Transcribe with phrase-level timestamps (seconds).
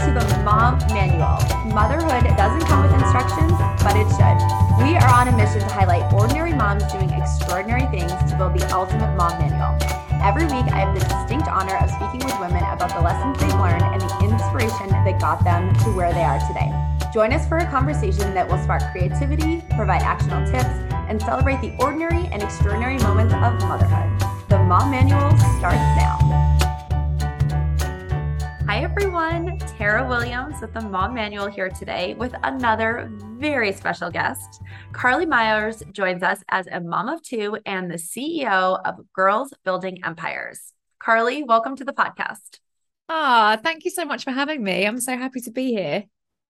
[0.00, 1.36] to the Mom Manual.
[1.76, 3.52] Motherhood doesn't come with instructions,
[3.84, 4.38] but it should.
[4.80, 8.64] We are on a mission to highlight ordinary moms doing extraordinary things to build the
[8.72, 9.76] ultimate mom manual.
[10.24, 13.60] Every week, I have the distinct honor of speaking with women about the lessons they've
[13.60, 16.72] learned and the inspiration that got them to where they are today.
[17.12, 20.72] Join us for a conversation that will spark creativity, provide actionable tips,
[21.12, 24.08] and celebrate the ordinary and extraordinary moments of motherhood.
[24.48, 26.29] The Mom Manual starts now.
[28.80, 29.58] Hi, everyone.
[29.76, 34.62] Tara Williams with the Mom Manual here today with another very special guest.
[34.92, 40.02] Carly Meyers joins us as a mom of two and the CEO of Girls Building
[40.02, 40.72] Empires.
[40.98, 42.60] Carly, welcome to the podcast.
[43.10, 44.86] Ah, oh, thank you so much for having me.
[44.86, 46.04] I'm so happy to be here.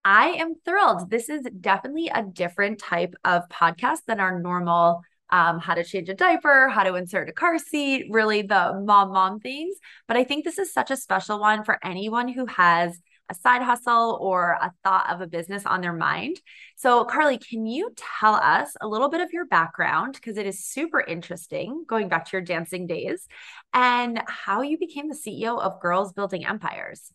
[0.05, 1.09] I am thrilled.
[1.09, 6.09] This is definitely a different type of podcast than our normal um, how to change
[6.09, 9.75] a diaper, how to insert a car seat, really the mom mom things.
[10.07, 12.99] But I think this is such a special one for anyone who has
[13.29, 16.39] a side hustle or a thought of a business on their mind.
[16.75, 20.15] So, Carly, can you tell us a little bit of your background?
[20.15, 23.27] Because it is super interesting going back to your dancing days
[23.73, 27.13] and how you became the CEO of Girls Building Empires.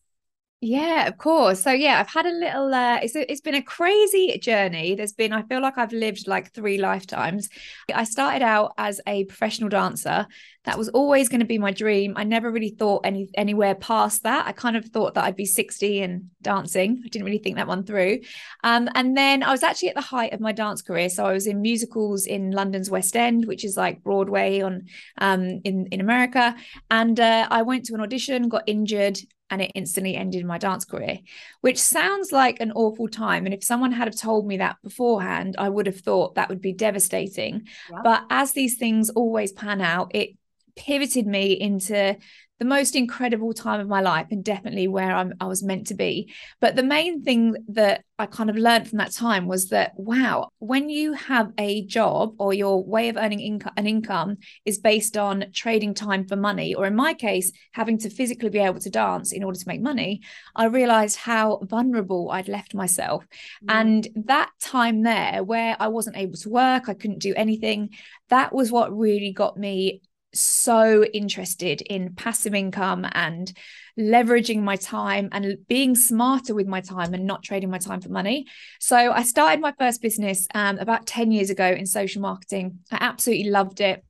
[0.63, 1.63] Yeah, of course.
[1.63, 4.95] So yeah, I've had a little uh it's a, it's been a crazy journey.
[4.95, 7.51] There's been I feel like I've lived like three lifetimes.
[7.95, 10.27] I started out as a professional dancer.
[10.65, 12.15] That was always going to be my dream.
[12.17, 14.47] I never really thought any anywhere past that.
[14.47, 17.03] I kind of thought that I'd be 60 and dancing.
[17.05, 18.21] I didn't really think that one through.
[18.65, 21.11] Um and then I was actually at the height of my dance career.
[21.11, 24.87] So I was in musicals in London's West End, which is like Broadway on
[25.19, 26.57] um in in America,
[26.91, 29.19] and uh, I went to an audition, got injured,
[29.51, 31.21] and it instantly ended my dance career,
[31.61, 33.45] which sounds like an awful time.
[33.45, 36.61] And if someone had have told me that beforehand, I would have thought that would
[36.61, 37.69] be devastating.
[37.91, 38.01] Yeah.
[38.03, 40.31] But as these things always pan out, it
[40.77, 42.17] pivoted me into
[42.59, 45.95] the most incredible time of my life and definitely where I'm, I was meant to
[45.95, 46.33] be.
[46.61, 50.49] But the main thing that I kind of learned from that time was that, wow,
[50.59, 55.19] when you have a job or your way of earning income, an income is based
[55.19, 58.91] on trading time for money, or in my case, having to physically be able to
[58.91, 60.23] dance in order to make money,
[60.55, 63.27] I realized how vulnerable I'd left myself.
[63.65, 63.81] Mm.
[63.81, 67.91] And that time there where I wasn't able to work, I couldn't do anything,
[68.31, 70.01] that was what really got me
[70.41, 73.53] so interested in passive income and
[73.99, 78.11] leveraging my time and being smarter with my time and not trading my time for
[78.11, 78.47] money.
[78.79, 82.81] So I started my first business um, about 10 years ago in social marketing.
[82.93, 84.05] I absolutely loved it.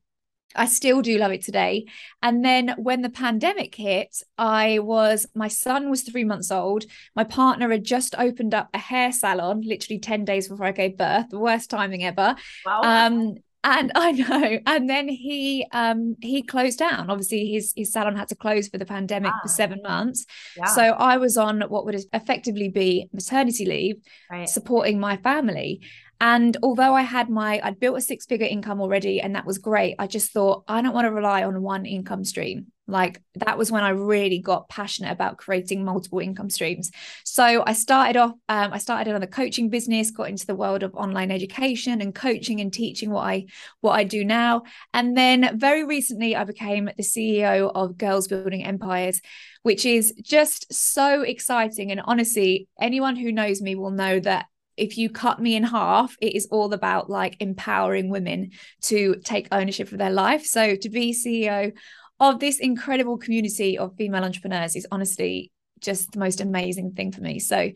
[0.55, 1.85] I still do love it today.
[2.21, 6.85] And then when the pandemic hit, I was, my son was three months old.
[7.15, 10.97] My partner had just opened up a hair salon literally 10 days before I gave
[10.97, 12.35] birth, the worst timing ever.
[12.65, 12.81] Wow.
[12.81, 13.35] Um,
[13.67, 14.59] and I know.
[14.65, 17.09] And then he um he closed down.
[17.09, 20.25] Obviously, his his salon had to close for the pandemic for seven months.
[20.55, 20.65] Yeah.
[20.65, 23.97] So I was on what would effectively be maternity leave,
[24.31, 24.49] right.
[24.49, 25.81] supporting my family.
[26.19, 29.59] And although I had my, I'd built a six figure income already, and that was
[29.59, 32.71] great, I just thought, I don't want to rely on one income stream.
[32.87, 36.91] Like that was when I really got passionate about creating multiple income streams.
[37.25, 40.95] So I started off, um, I started another coaching business, got into the world of
[40.95, 43.45] online education and coaching and teaching what I
[43.81, 44.63] what I do now.
[44.93, 49.21] And then very recently, I became the CEO of Girls Building Empires,
[49.63, 51.91] which is just so exciting.
[51.91, 54.45] And honestly, anyone who knows me will know that
[54.77, 58.51] if you cut me in half, it is all about like empowering women
[58.83, 60.45] to take ownership of their life.
[60.45, 61.73] So to be CEO
[62.19, 67.21] of this incredible community of female entrepreneurs is honestly just the most amazing thing for
[67.21, 67.39] me.
[67.39, 67.71] So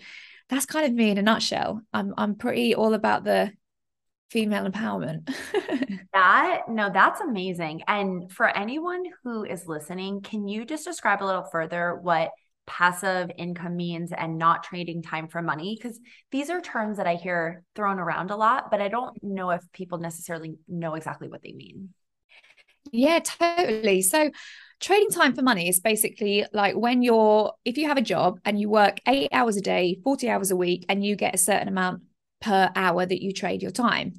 [0.49, 1.81] that's kind of me in a nutshell.
[1.93, 3.51] I'm I'm pretty all about the
[4.29, 5.33] female empowerment.
[6.13, 7.83] that no, that's amazing.
[7.87, 12.31] And for anyone who is listening, can you just describe a little further what
[12.67, 15.99] passive income means and not trading time for money because
[16.31, 19.61] these are terms that I hear thrown around a lot, but I don't know if
[19.73, 21.89] people necessarily know exactly what they mean.
[22.91, 24.01] Yeah, totally.
[24.01, 24.31] So
[24.79, 28.59] trading time for money is basically like when you're if you have a job and
[28.59, 31.67] you work 8 hours a day, 40 hours a week and you get a certain
[31.67, 32.03] amount
[32.41, 34.13] per hour that you trade your time.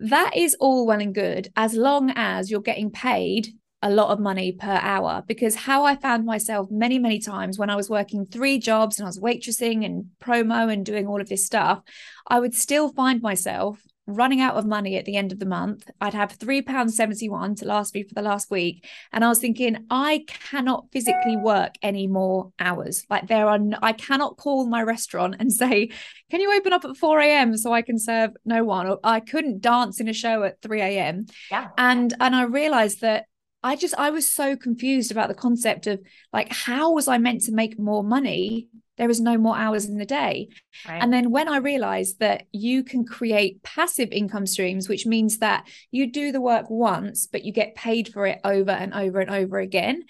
[0.00, 3.48] That is all well and good as long as you're getting paid
[3.80, 7.70] a lot of money per hour because how I found myself many, many times when
[7.70, 11.28] I was working three jobs and I was waitressing and promo and doing all of
[11.28, 11.82] this stuff,
[12.26, 15.88] I would still find myself running out of money at the end of the month.
[16.00, 18.86] I'd have £3.71 to last me for the last week.
[19.12, 23.04] And I was thinking, I cannot physically work any more hours.
[23.10, 25.90] Like there are, I cannot call my restaurant and say,
[26.30, 27.56] can you open up at 4 a.m.
[27.56, 28.86] so I can serve no one?
[28.86, 31.26] Or I couldn't dance in a show at 3 a.m.
[31.50, 31.68] Yeah.
[31.76, 33.26] And, and I realized that
[33.62, 36.00] I just I was so confused about the concept of
[36.32, 39.96] like how was I meant to make more money there is no more hours in
[39.96, 40.48] the day.
[40.86, 41.02] Right.
[41.02, 45.66] And then when I realized that you can create passive income streams, which means that
[45.90, 49.30] you do the work once, but you get paid for it over and over and
[49.30, 50.04] over again,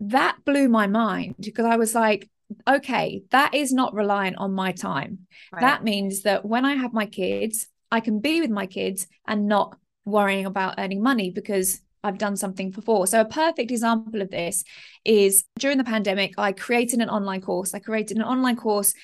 [0.00, 2.28] that blew my mind because I was like,
[2.66, 5.20] okay, that is not reliant on my time.
[5.52, 5.60] Right.
[5.60, 9.46] That means that when I have my kids, I can be with my kids and
[9.46, 13.06] not worrying about earning money because I've done something before.
[13.06, 14.62] So, a perfect example of this
[15.04, 17.74] is during the pandemic, I created an online course.
[17.74, 18.94] I created an online course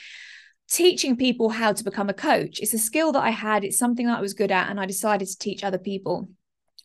[0.71, 2.61] teaching people how to become a coach.
[2.61, 4.87] It's a skill that I had, it's something that I was good at, and I
[4.87, 6.29] decided to teach other people.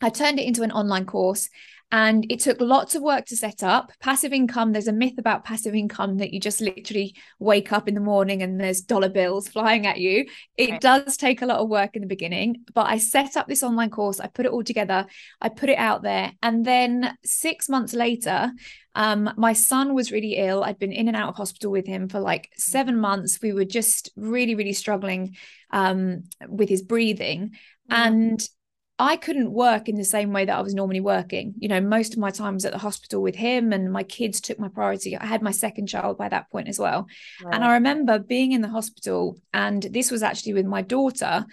[0.02, 1.50] I turned it into an online course
[1.96, 3.90] and it took lots of work to set up.
[4.02, 7.94] Passive income, there's a myth about passive income that you just literally wake up in
[7.94, 10.26] the morning and there's dollar bills flying at you.
[10.58, 10.82] It right.
[10.82, 13.92] does take a lot of work in the beginning, but I set up this online
[13.92, 15.06] course, I put it all together,
[15.40, 16.34] I put it out there.
[16.44, 18.52] And then six months later,
[18.94, 20.66] um, my son was really ill.
[20.66, 23.40] I'd been in and out of hospital with him for like seven months.
[23.42, 25.38] We were just really, really struggling
[25.72, 27.52] um, with his breathing.
[27.90, 27.94] Mm-hmm.
[27.94, 28.50] And
[28.98, 31.54] I couldn't work in the same way that I was normally working.
[31.58, 34.40] You know, most of my time was at the hospital with him, and my kids
[34.40, 35.18] took my priority.
[35.18, 37.08] I had my second child by that point as well.
[37.52, 41.46] And I remember being in the hospital, and this was actually with my daughter.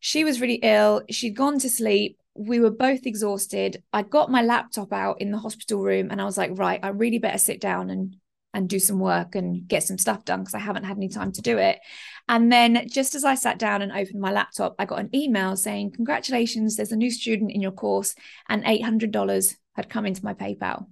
[0.00, 1.02] She was really ill.
[1.10, 2.18] She'd gone to sleep.
[2.34, 3.82] We were both exhausted.
[3.92, 6.88] I got my laptop out in the hospital room, and I was like, right, I
[6.88, 8.16] really better sit down and
[8.56, 11.30] and do some work and get some stuff done because I haven't had any time
[11.32, 11.78] to do it.
[12.26, 15.56] And then just as I sat down and opened my laptop, I got an email
[15.56, 18.14] saying, Congratulations, there's a new student in your course,
[18.48, 20.86] and $800 had come into my PayPal.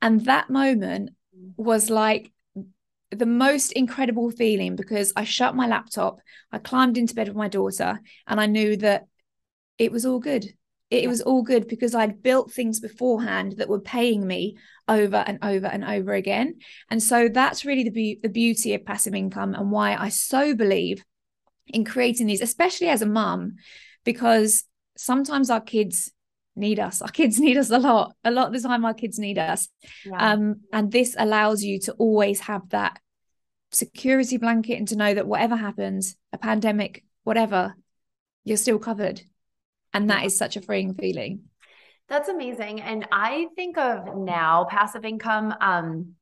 [0.00, 1.10] And that moment
[1.58, 2.32] was like
[3.10, 6.20] the most incredible feeling because I shut my laptop,
[6.50, 9.06] I climbed into bed with my daughter, and I knew that
[9.76, 10.50] it was all good
[10.90, 11.08] it yeah.
[11.08, 14.56] was all good because I'd built things beforehand that were paying me
[14.86, 16.56] over and over and over again.
[16.90, 20.54] And so that's really the, be- the beauty of passive income and why I so
[20.54, 21.04] believe
[21.66, 23.56] in creating these, especially as a mum,
[24.04, 24.64] because
[24.96, 26.12] sometimes our kids
[26.54, 27.02] need us.
[27.02, 28.14] Our kids need us a lot.
[28.22, 29.68] A lot of the time, our kids need us.
[30.04, 30.32] Yeah.
[30.32, 33.00] Um, and this allows you to always have that
[33.72, 37.74] security blanket and to know that whatever happens, a pandemic, whatever,
[38.44, 39.22] you're still covered
[39.92, 41.42] and that is such a freeing feeling.
[42.08, 42.80] That's amazing.
[42.80, 45.54] And I think of now passive income.
[45.60, 46.14] Um,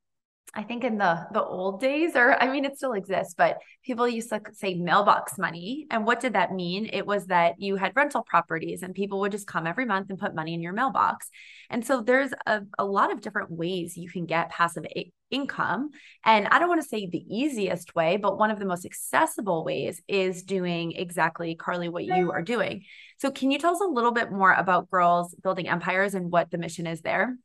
[0.57, 4.09] I think in the the old days, or I mean, it still exists, but people
[4.09, 5.87] used to say mailbox money.
[5.91, 6.89] And what did that mean?
[6.93, 10.19] It was that you had rental properties, and people would just come every month and
[10.19, 11.29] put money in your mailbox.
[11.71, 15.91] And so there's a, a lot of different ways you can get passive I- income.
[16.25, 19.65] And I don't want to say the easiest way, but one of the most accessible
[19.65, 22.85] ways is doing exactly, Carly, what you are doing.
[23.25, 26.51] So, can you tell us a little bit more about Girls Building Empires and what
[26.51, 27.39] the mission is there?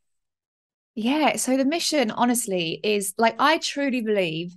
[0.94, 1.36] Yeah.
[1.36, 4.54] So the mission, honestly, is like I truly believe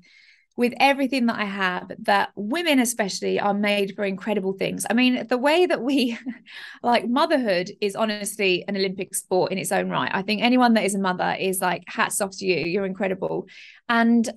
[0.57, 4.85] with everything that I have that women, especially, are made for incredible things.
[4.89, 6.17] I mean, the way that we
[6.83, 10.11] like motherhood is honestly an Olympic sport in its own right.
[10.13, 12.65] I think anyone that is a mother is like, hats off to you.
[12.65, 13.47] You're incredible.
[13.87, 14.29] And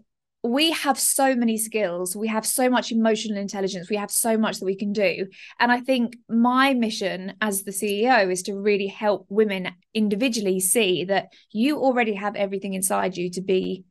[0.47, 2.17] we have so many skills.
[2.17, 3.91] We have so much emotional intelligence.
[3.91, 5.27] We have so much that we can do.
[5.59, 11.05] And i think my mission as the ceo is to really help women individually see
[11.05, 13.85] that you already have everything inside you to be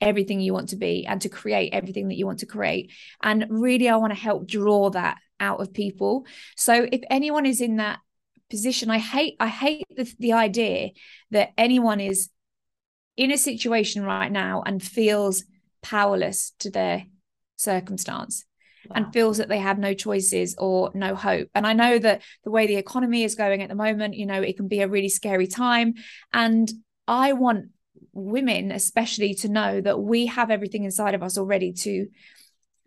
[0.00, 2.92] everything you want to be and to create everything that you want to create.
[3.22, 6.26] And really i want to help draw that out of people.
[6.56, 7.98] So if anyone is in that
[8.50, 10.90] position i hate i hate the, the idea
[11.30, 12.28] that anyone is
[13.16, 15.44] in a situation right now and feels
[15.82, 17.04] powerless to their
[17.56, 18.44] circumstance
[18.88, 18.96] wow.
[18.96, 21.48] and feels that they have no choices or no hope.
[21.54, 24.40] And I know that the way the economy is going at the moment, you know,
[24.40, 25.94] it can be a really scary time.
[26.32, 26.70] And
[27.06, 27.66] I want
[28.12, 32.08] women, especially, to know that we have everything inside of us already to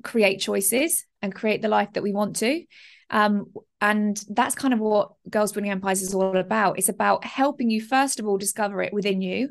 [0.04, 2.64] create choices and create the life that we want to.
[3.10, 3.48] Um,
[3.82, 6.78] and that's kind of what Girls Building Empires is all about.
[6.78, 9.50] It's about helping you, first of all, discover it within you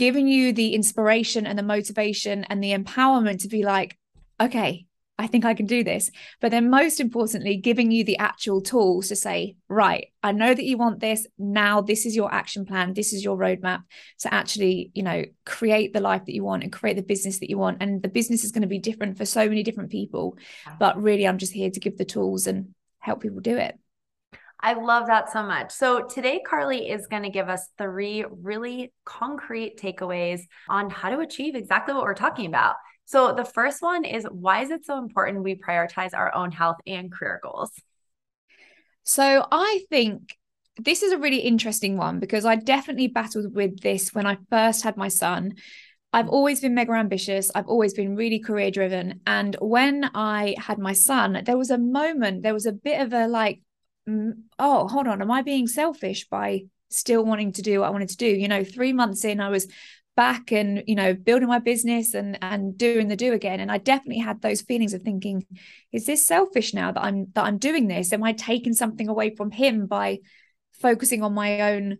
[0.00, 3.98] giving you the inspiration and the motivation and the empowerment to be like,
[4.40, 4.86] okay,
[5.18, 6.10] I think I can do this.
[6.40, 10.64] But then, most importantly, giving you the actual tools to say, right, I know that
[10.64, 11.26] you want this.
[11.36, 12.94] Now, this is your action plan.
[12.94, 13.82] This is your roadmap
[14.20, 17.50] to actually, you know, create the life that you want and create the business that
[17.50, 17.82] you want.
[17.82, 20.38] And the business is going to be different for so many different people.
[20.78, 23.78] But really, I'm just here to give the tools and help people do it.
[24.62, 25.72] I love that so much.
[25.72, 31.20] So, today, Carly is going to give us three really concrete takeaways on how to
[31.20, 32.76] achieve exactly what we're talking about.
[33.06, 36.76] So, the first one is why is it so important we prioritize our own health
[36.86, 37.70] and career goals?
[39.02, 40.36] So, I think
[40.76, 44.82] this is a really interesting one because I definitely battled with this when I first
[44.82, 45.54] had my son.
[46.12, 47.50] I've always been mega ambitious.
[47.54, 49.20] I've always been really career driven.
[49.26, 53.12] And when I had my son, there was a moment, there was a bit of
[53.12, 53.60] a like,
[54.08, 57.90] Mm, oh, hold on, am I being selfish by still wanting to do what I
[57.90, 58.26] wanted to do?
[58.26, 59.66] You know, three months in, I was
[60.16, 63.78] back and you know building my business and and doing the do again and i
[63.78, 65.46] definitely had those feelings of thinking
[65.92, 69.34] is this selfish now that i'm that i'm doing this am i taking something away
[69.34, 70.18] from him by
[70.72, 71.96] focusing on my own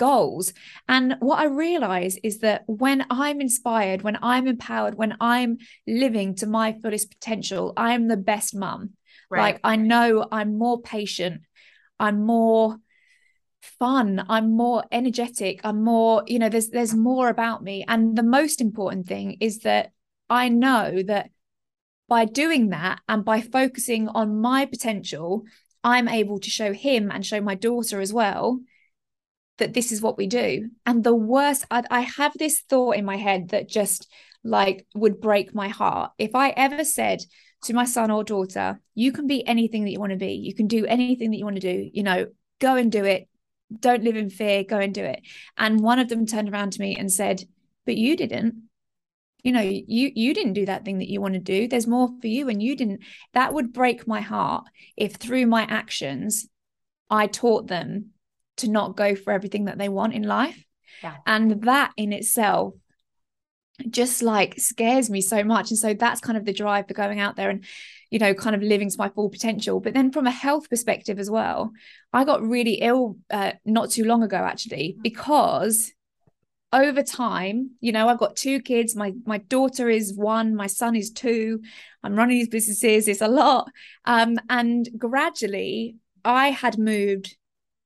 [0.00, 0.54] goals.
[0.88, 6.34] And what I realize is that when I'm inspired, when I'm empowered, when I'm living
[6.36, 8.94] to my fullest potential, I am the best mum.
[9.30, 9.54] Right.
[9.54, 11.42] Like I know I'm more patient,
[11.98, 12.76] I'm more
[13.62, 17.84] fun, I'm more energetic, I'm more, you know, there's there's more about me.
[17.86, 19.92] And the most important thing is that
[20.28, 21.30] I know that
[22.08, 25.44] by doing that and by focusing on my potential,
[25.84, 28.60] I'm able to show him and show my daughter as well
[29.58, 30.70] that this is what we do.
[30.84, 34.10] And the worst, I, I have this thought in my head that just
[34.44, 36.12] like would break my heart.
[36.18, 37.20] If I ever said
[37.64, 40.54] to my son or daughter, you can be anything that you want to be, you
[40.54, 42.26] can do anything that you want to do, you know,
[42.58, 43.28] go and do it.
[43.78, 45.20] Don't live in fear, go and do it.
[45.56, 47.44] And one of them turned around to me and said,
[47.86, 48.64] But you didn't
[49.42, 52.10] you know you you didn't do that thing that you want to do there's more
[52.20, 53.00] for you and you didn't
[53.32, 54.64] that would break my heart
[54.98, 56.46] if through my actions
[57.08, 58.10] i taught them
[58.60, 60.64] to not go for everything that they want in life.
[61.02, 61.16] Yeah.
[61.26, 62.74] And that in itself
[63.88, 65.70] just like scares me so much.
[65.70, 67.64] And so that's kind of the drive for going out there and,
[68.10, 69.80] you know, kind of living to my full potential.
[69.80, 71.72] But then from a health perspective as well,
[72.12, 75.92] I got really ill uh, not too long ago, actually, because
[76.72, 80.94] over time you know i've got two kids my my daughter is one my son
[80.94, 81.60] is two
[82.04, 83.68] i'm running these businesses it's a lot
[84.04, 87.36] um, and gradually i had moved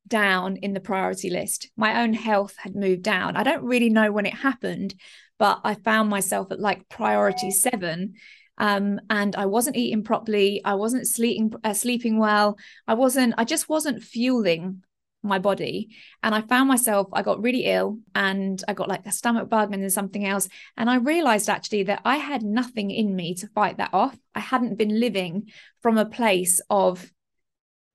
[0.07, 1.71] down in the priority list.
[1.77, 3.37] My own health had moved down.
[3.37, 4.95] I don't really know when it happened,
[5.39, 8.15] but I found myself at like priority seven.
[8.57, 10.63] Um, and I wasn't eating properly.
[10.65, 12.57] I wasn't sleeping uh, sleeping well.
[12.87, 13.35] I wasn't.
[13.37, 14.85] I just wasn't fueling
[15.25, 15.97] my body.
[16.23, 17.09] And I found myself.
[17.13, 20.49] I got really ill, and I got like a stomach bug and then something else.
[20.77, 24.17] And I realized actually that I had nothing in me to fight that off.
[24.35, 25.51] I hadn't been living
[25.83, 27.11] from a place of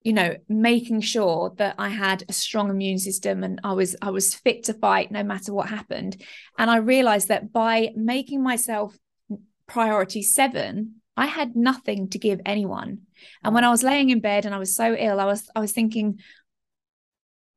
[0.03, 4.09] you know making sure that i had a strong immune system and i was i
[4.09, 6.21] was fit to fight no matter what happened.
[6.57, 8.97] And i realized that by making myself
[9.67, 12.99] priority 7 i had nothing to give anyone.
[13.43, 15.59] And when i was laying in bed and i was so ill i was i
[15.59, 16.19] was thinking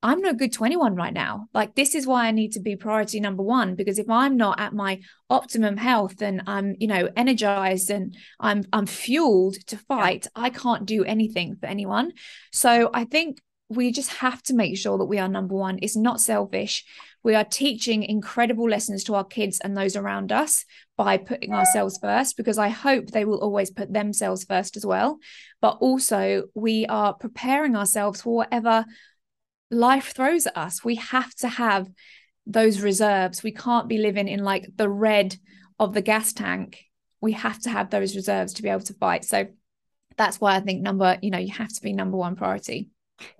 [0.02, 1.46] I'm no good 21 right now.
[1.54, 3.76] Like, this is why I need to be priority number one.
[3.76, 8.64] Because if I'm not at my optimum health and I'm, you know, energized and I'm
[8.72, 12.12] I'm fueled to fight, I can't do anything for anyone.
[12.50, 15.78] So I think we just have to make sure that we are number one.
[15.82, 16.84] It's not selfish.
[17.22, 20.64] We are teaching incredible lessons to our kids and those around us
[20.96, 25.18] by putting ourselves first, because I hope they will always put themselves first as well.
[25.60, 28.84] But also, we are preparing ourselves for whatever
[29.72, 30.84] life throws at us.
[30.84, 31.88] We have to have
[32.46, 33.42] those reserves.
[33.42, 35.36] We can't be living in like the red
[35.78, 36.84] of the gas tank.
[37.20, 39.24] We have to have those reserves to be able to fight.
[39.24, 39.46] So
[40.16, 42.90] that's why I think number, you know, you have to be number one priority.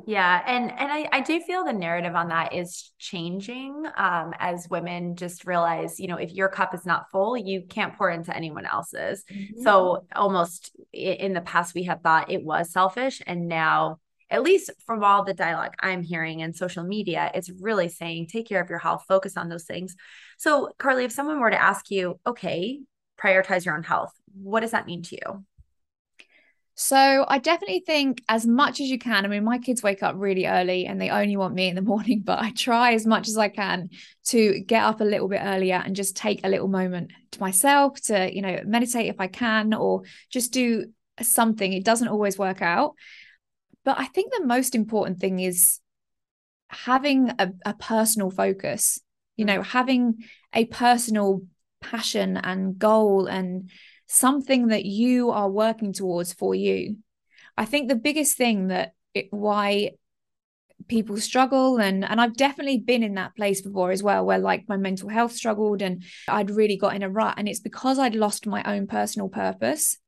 [0.07, 4.69] Yeah, and and I, I do feel the narrative on that is changing um, as
[4.71, 8.35] women just realize, you know, if your cup is not full, you can't pour into
[8.35, 9.25] anyone else's.
[9.25, 9.63] Mm-hmm.
[9.63, 13.99] So almost in the past, we have thought it was selfish, and now
[14.33, 18.49] at least from all the dialogue I'm hearing in social media, it's really saying take
[18.49, 19.95] care of your health, focus on those things.
[20.39, 22.81] So, Carly, if someone were to ask you, okay,
[23.23, 25.45] prioritize your own health, what does that mean to you?
[26.75, 29.27] So I definitely think as much as you can.
[29.27, 31.83] I mean, my kids wake up really early and they only want me in the
[31.93, 33.91] morning, but I try as much as I can
[34.29, 38.01] to get up a little bit earlier and just take a little moment to myself
[38.03, 40.87] to, you know, meditate if I can or just do
[41.21, 41.73] something.
[41.73, 42.95] It doesn't always work out.
[43.85, 45.81] But I think the most important thing is
[46.69, 49.01] having a, a personal focus,
[49.37, 50.25] you know, having
[50.55, 51.43] a personal
[51.81, 53.71] passion and goal and
[54.07, 56.97] something that you are working towards for you.
[57.57, 59.93] I think the biggest thing that it, why
[60.89, 64.69] people struggle and and I've definitely been in that place before as well where like
[64.69, 68.15] my mental health struggled and I'd really got in a rut and it's because I'd
[68.15, 69.99] lost my own personal purpose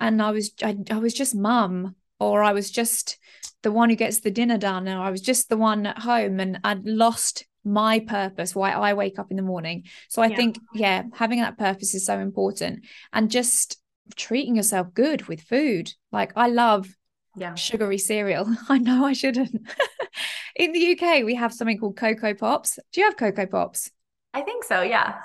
[0.00, 3.18] and I was I, I was just mum or I was just
[3.62, 6.40] the one who gets the dinner done, or I was just the one at home
[6.40, 9.84] and I'd lost my purpose, why I wake up in the morning.
[10.08, 10.36] So I yeah.
[10.36, 13.76] think, yeah, having that purpose is so important and just
[14.16, 15.92] treating yourself good with food.
[16.12, 16.88] Like I love
[17.36, 17.54] yeah.
[17.54, 18.46] sugary cereal.
[18.68, 19.68] I know I shouldn't.
[20.56, 22.78] in the UK, we have something called Cocoa Pops.
[22.92, 23.90] Do you have Cocoa Pops?
[24.34, 25.16] I think so, yeah.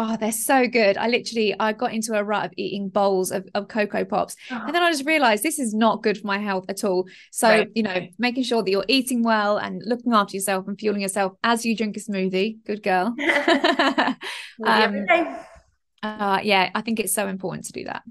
[0.00, 0.96] Oh, they're so good.
[0.96, 4.34] I literally I got into a rut of eating bowls of, of cocoa pops.
[4.50, 4.64] Oh.
[4.66, 7.06] And then I just realized this is not good for my health at all.
[7.30, 7.68] So, right.
[7.74, 11.34] you know, making sure that you're eating well and looking after yourself and fueling yourself
[11.44, 12.64] as you drink a smoothie.
[12.64, 13.14] Good girl.
[14.66, 15.06] um,
[16.02, 18.02] uh, yeah, I think it's so important to do that.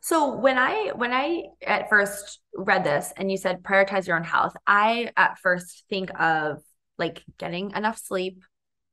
[0.00, 4.24] So when I when I at first read this and you said prioritize your own
[4.24, 6.62] health, I at first think of
[6.98, 8.42] like getting enough sleep,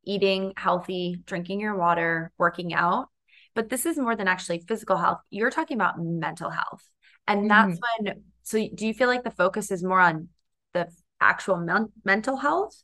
[0.04, 3.08] eating healthy, drinking your water, working out.
[3.56, 5.20] But this is more than actually physical health.
[5.30, 6.82] You're talking about mental health.
[7.28, 8.06] And that's mm-hmm.
[8.06, 10.30] when, so do you feel like the focus is more on
[10.74, 10.88] the
[11.22, 12.84] actual men- mental health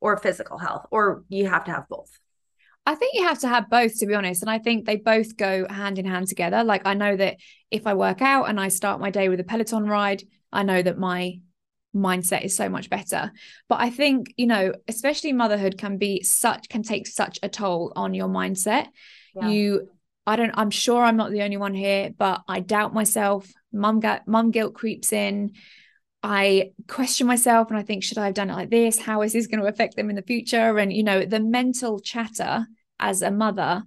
[0.00, 2.10] or physical health, or you have to have both?
[2.84, 4.42] I think you have to have both, to be honest.
[4.42, 6.62] And I think they both go hand in hand together.
[6.62, 7.38] Like, I know that
[7.70, 10.22] if I work out and I start my day with a Peloton ride,
[10.52, 11.40] I know that my
[11.96, 13.32] mindset is so much better.
[13.68, 17.92] But i think you know especially motherhood can be such can take such a toll
[17.96, 18.88] on your mindset.
[19.34, 19.48] Yeah.
[19.48, 19.88] you
[20.26, 23.50] i don't i'm sure i'm not the only one here but i doubt myself.
[23.72, 25.52] Mum got mum guilt creeps in.
[26.22, 28.98] I question myself and i think should i have done it like this?
[28.98, 30.78] How is this going to affect them in the future?
[30.78, 32.66] And you know the mental chatter
[32.98, 33.82] as a mother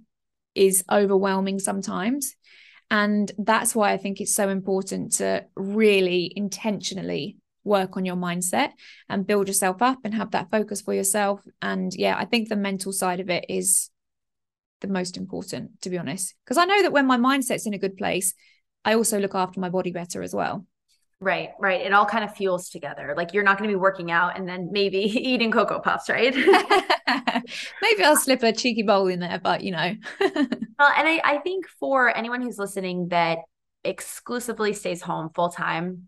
[0.55, 2.35] is overwhelming sometimes.
[2.91, 8.71] And that's why I think it's so important to really intentionally work on your mindset
[9.07, 11.41] and build yourself up and have that focus for yourself.
[11.61, 13.89] And yeah, I think the mental side of it is
[14.81, 16.35] the most important, to be honest.
[16.43, 18.33] Because I know that when my mindset's in a good place,
[18.85, 20.65] I also look after my body better as well.
[21.21, 21.81] Right, right.
[21.81, 23.13] It all kind of fuels together.
[23.15, 26.33] Like you're not going to be working out and then maybe eating Cocoa Puffs, right?
[27.81, 29.95] maybe I'll slip a cheeky bowl in there, but you know.
[30.19, 33.39] well, and I, I think for anyone who's listening that
[33.83, 36.07] exclusively stays home full time,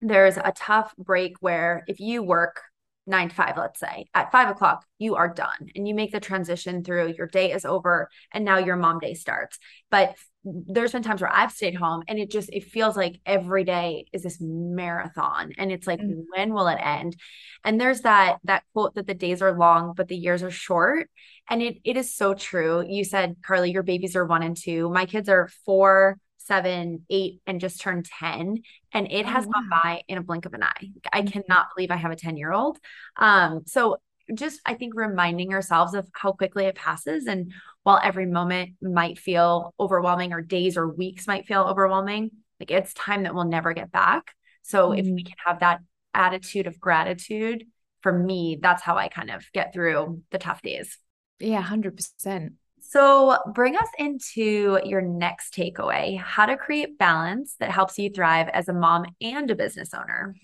[0.00, 2.62] there's a tough break where if you work
[3.06, 6.20] nine to five, let's say, at five o'clock, you are done and you make the
[6.20, 9.58] transition through your day is over and now your mom day starts.
[9.90, 10.14] But
[10.44, 14.06] there's been times where I've stayed home and it just it feels like every day
[14.12, 16.20] is this marathon and it's like mm-hmm.
[16.34, 17.14] when will it end
[17.62, 21.10] and there's that that quote that the days are long but the years are short
[21.50, 24.88] and it it is so true you said Carly your babies are 1 and 2
[24.88, 28.62] my kids are 4 seven, eight, and just turned 10.
[28.92, 29.52] And it has oh, wow.
[29.54, 30.90] gone by in a blink of an eye.
[31.12, 31.28] I mm-hmm.
[31.28, 32.78] cannot believe I have a 10 year old.
[33.16, 33.98] Um, so
[34.34, 37.26] just I think reminding ourselves of how quickly it passes.
[37.26, 42.70] And while every moment might feel overwhelming, or days or weeks might feel overwhelming, like
[42.70, 44.34] it's time that we'll never get back.
[44.62, 44.98] So mm-hmm.
[44.98, 45.26] if we mm-hmm.
[45.26, 45.80] can have that
[46.14, 47.64] attitude of gratitude,
[48.02, 50.98] for me, that's how I kind of get through the tough days.
[51.38, 52.50] Yeah, 100%.
[52.90, 58.48] So, bring us into your next takeaway how to create balance that helps you thrive
[58.48, 60.34] as a mom and a business owner.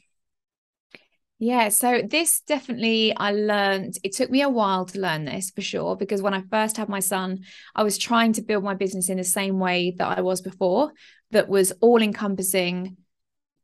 [1.41, 3.99] Yeah, so this definitely I learned.
[4.05, 6.89] It took me a while to learn this for sure, because when I first had
[6.89, 7.41] my son,
[7.75, 10.93] I was trying to build my business in the same way that I was before,
[11.33, 12.97] that was all encompassing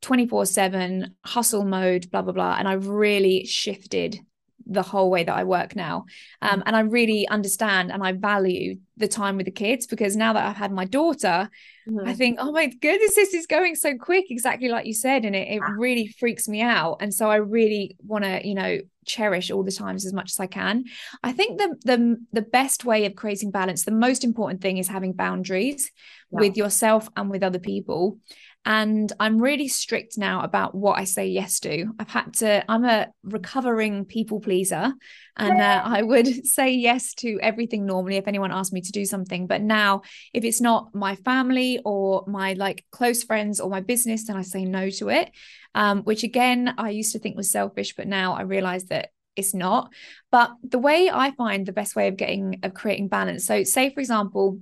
[0.01, 2.57] 24 7 hustle mode, blah, blah, blah.
[2.59, 4.19] And I've really shifted
[4.65, 6.05] the whole way that I work now.
[6.41, 10.33] Um, and I really understand and I value the time with the kids because now
[10.33, 11.49] that I've had my daughter,
[11.87, 12.07] mm-hmm.
[12.07, 15.25] I think, oh my goodness, this is going so quick, exactly like you said.
[15.25, 16.97] And it, it really freaks me out.
[17.01, 20.39] And so I really want to, you know, cherish all the times as much as
[20.39, 20.85] I can.
[21.23, 24.87] I think the the the best way of creating balance, the most important thing is
[24.87, 25.91] having boundaries
[26.31, 26.39] yeah.
[26.39, 28.19] with yourself and with other people.
[28.65, 31.87] And I'm really strict now about what I say yes to.
[31.99, 34.93] I've had to, I'm a recovering people pleaser,
[35.35, 39.03] and uh, I would say yes to everything normally if anyone asked me to do
[39.03, 39.47] something.
[39.47, 44.27] But now, if it's not my family or my like close friends or my business,
[44.27, 45.31] then I say no to it.
[45.75, 49.53] Um, which again, I used to think was selfish, but now I realize that it's
[49.53, 49.91] not.
[50.31, 53.45] But the way I find the best way of getting, of creating balance.
[53.45, 54.59] So, say, for example,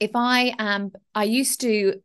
[0.00, 2.02] if I am, I used to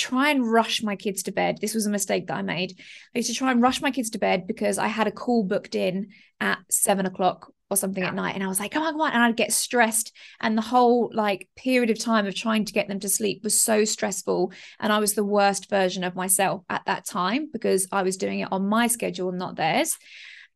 [0.00, 1.58] try and rush my kids to bed.
[1.60, 2.78] This was a mistake that I made.
[3.14, 5.44] I used to try and rush my kids to bed because I had a call
[5.44, 6.08] booked in
[6.40, 8.08] at seven o'clock or something yeah.
[8.08, 8.34] at night.
[8.34, 9.12] And I was like, come on, come on.
[9.12, 10.12] And I'd get stressed.
[10.40, 13.60] And the whole like period of time of trying to get them to sleep was
[13.60, 14.52] so stressful.
[14.80, 18.40] And I was the worst version of myself at that time because I was doing
[18.40, 19.96] it on my schedule, not theirs.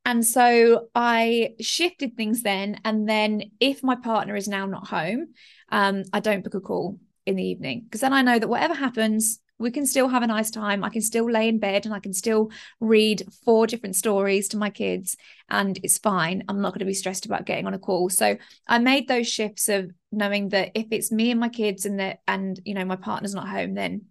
[0.07, 2.81] And so I shifted things then.
[2.85, 5.29] And then if my partner is now not home,
[5.71, 8.75] um, I don't book a call in the evening because then I know that whatever
[8.75, 10.83] happens, we can still have a nice time.
[10.83, 14.57] I can still lay in bed and I can still read four different stories to
[14.57, 15.17] my kids
[15.49, 16.43] and it's fine.
[16.49, 18.09] I'm not going to be stressed about getting on a call.
[18.11, 22.01] So I made those shifts of knowing that if it's me and my kids and
[22.01, 24.03] that and you know my partner's not home then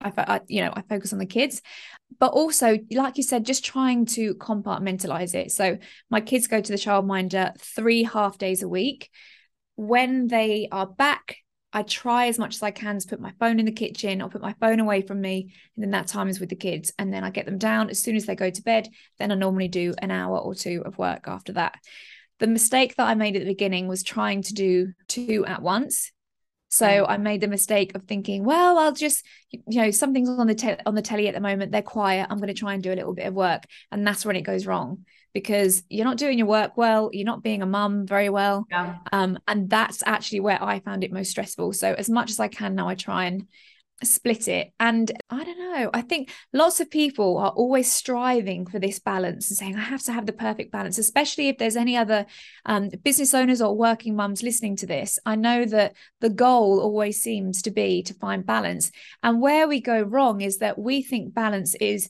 [0.00, 1.62] I, I, you know I focus on the kids
[2.20, 5.78] but also like you said just trying to compartmentalize it so
[6.10, 9.10] my kids go to the childminder three half days a week
[9.76, 11.36] when they are back,
[11.72, 14.28] I try as much as I can to put my phone in the kitchen or
[14.28, 15.52] put my phone away from me.
[15.74, 16.92] And then that time is with the kids.
[16.98, 18.88] And then I get them down as soon as they go to bed.
[19.18, 21.74] Then I normally do an hour or two of work after that.
[22.38, 26.12] The mistake that I made at the beginning was trying to do two at once.
[26.68, 27.06] So mm.
[27.08, 30.76] I made the mistake of thinking, well, I'll just, you know, something's on the te-
[30.84, 31.72] on the telly at the moment.
[31.72, 32.26] They're quiet.
[32.30, 34.42] I'm going to try and do a little bit of work, and that's when it
[34.42, 35.04] goes wrong
[35.36, 37.10] because you're not doing your work well.
[37.12, 38.96] You're not being a mum very well, yeah.
[39.12, 41.74] um, and that's actually where I found it most stressful.
[41.74, 43.46] So as much as I can now, I try and
[44.02, 44.72] split it.
[44.80, 49.50] And I don't know, I think lots of people are always striving for this balance
[49.50, 52.24] and saying, I have to have the perfect balance, especially if there's any other
[52.64, 55.18] um, business owners or working mums listening to this.
[55.26, 58.90] I know that the goal always seems to be to find balance.
[59.22, 62.08] And where we go wrong is that we think balance is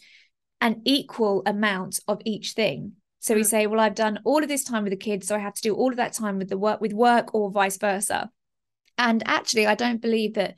[0.61, 2.93] an equal amount of each thing.
[3.21, 3.47] So we mm.
[3.47, 5.63] say, well, I've done all of this time with the kids, so I have to
[5.63, 8.31] do all of that time with the work with work or vice versa.
[8.99, 10.55] And actually, I don't believe that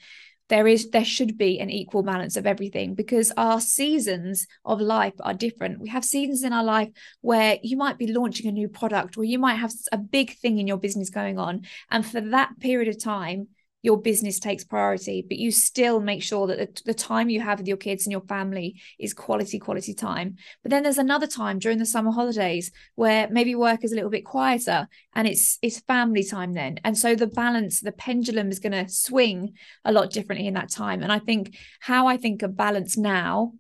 [0.49, 5.15] there is there should be an equal balance of everything because our seasons of life
[5.21, 6.89] are different we have seasons in our life
[7.21, 10.59] where you might be launching a new product or you might have a big thing
[10.59, 13.49] in your business going on and for that period of time
[13.83, 17.59] your business takes priority, but you still make sure that the, the, time you have
[17.59, 20.37] with your kids and your family is quality, quality time.
[20.63, 24.11] But then there's another time during the summer holidays where maybe work is a little
[24.11, 26.81] bit quieter and it's it's family time then.
[26.83, 29.53] And so the balance, the pendulum is going to swing
[29.85, 31.03] a lot differently in that time.
[31.03, 33.53] And I think how I think of balance now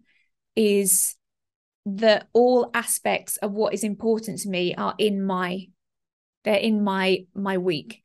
[0.56, 1.14] is
[1.86, 5.68] that all aspects of what is important to me are in my
[6.44, 8.02] they're in my my week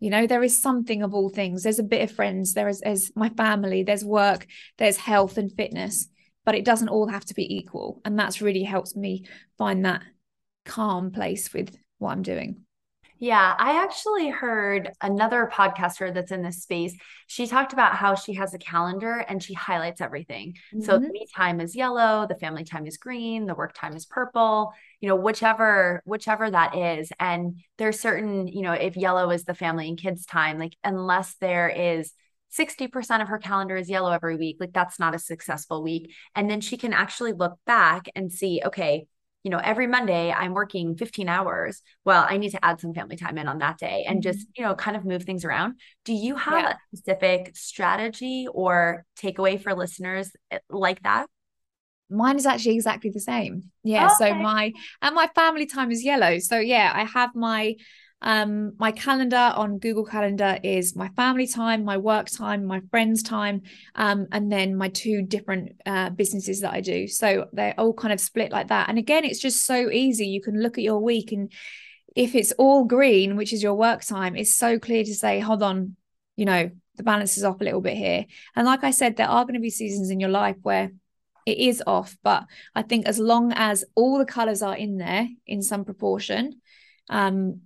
[0.00, 1.62] you know there is something of all things.
[1.62, 4.46] There's a bit of friends there is there's my family there's work
[4.78, 6.08] there's health and fitness
[6.44, 8.02] but it doesn't all have to be equal.
[8.04, 9.24] And that's really helps me
[9.56, 10.02] find that
[10.64, 12.63] calm place with what i'm doing
[13.24, 16.94] yeah, I actually heard another podcaster that's in this space.
[17.26, 20.56] She talked about how she has a calendar and she highlights everything.
[20.74, 20.82] Mm-hmm.
[20.82, 24.04] So the me time is yellow, the family time is green, the work time is
[24.04, 27.12] purple, you know, whichever whichever that is.
[27.18, 31.34] And there's certain, you know, if yellow is the family and kids time, like unless
[31.36, 32.12] there is
[32.58, 36.12] 60% of her calendar is yellow every week, like that's not a successful week.
[36.34, 39.06] And then she can actually look back and see, okay,
[39.44, 41.82] you know, every Monday I'm working 15 hours.
[42.04, 44.52] Well, I need to add some family time in on that day and just, mm-hmm.
[44.56, 45.74] you know, kind of move things around.
[46.06, 46.72] Do you have yeah.
[46.72, 51.26] a specific strategy or takeaway for listeners eh, like that?
[52.10, 53.70] Mine is actually exactly the same.
[53.82, 54.06] Yeah.
[54.06, 54.30] Okay.
[54.30, 56.38] So my and my family time is yellow.
[56.38, 57.76] So yeah, I have my
[58.24, 63.22] um, my calendar on Google Calendar is my family time, my work time, my friends'
[63.22, 63.60] time,
[63.94, 67.06] um, and then my two different uh, businesses that I do.
[67.06, 68.88] So they're all kind of split like that.
[68.88, 70.26] And again, it's just so easy.
[70.26, 71.52] You can look at your week, and
[72.16, 75.62] if it's all green, which is your work time, it's so clear to say, hold
[75.62, 75.94] on,
[76.36, 78.24] you know, the balance is off a little bit here.
[78.56, 80.90] And like I said, there are going to be seasons in your life where
[81.46, 85.28] it is off but i think as long as all the colors are in there
[85.46, 86.58] in some proportion
[87.10, 87.60] um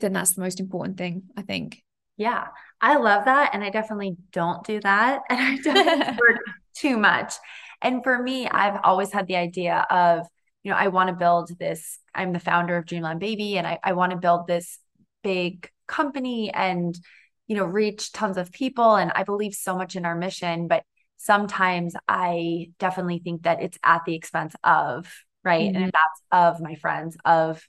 [0.00, 1.82] then that's the most important thing, I think.
[2.16, 2.48] Yeah,
[2.80, 3.50] I love that.
[3.54, 5.22] And I definitely don't do that.
[5.30, 6.40] And I don't work
[6.74, 7.34] too much.
[7.80, 10.26] And for me, I've always had the idea of,
[10.62, 11.98] you know, I want to build this.
[12.14, 14.78] I'm the founder of Dreamland Baby, and I, I want to build this
[15.22, 16.98] big company and,
[17.46, 18.96] you know, reach tons of people.
[18.96, 20.66] And I believe so much in our mission.
[20.66, 20.82] But
[21.18, 25.08] sometimes I definitely think that it's at the expense of,
[25.44, 25.72] right?
[25.72, 25.82] Mm-hmm.
[25.82, 27.62] And that's of my friends, of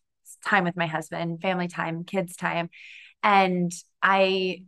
[0.45, 2.69] time with my husband, family time, kids time.
[3.23, 3.71] And
[4.01, 4.63] I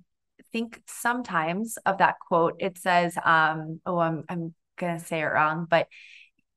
[0.52, 5.26] think sometimes of that quote, it says, um, oh, I'm, I'm going to say it
[5.26, 5.88] wrong, but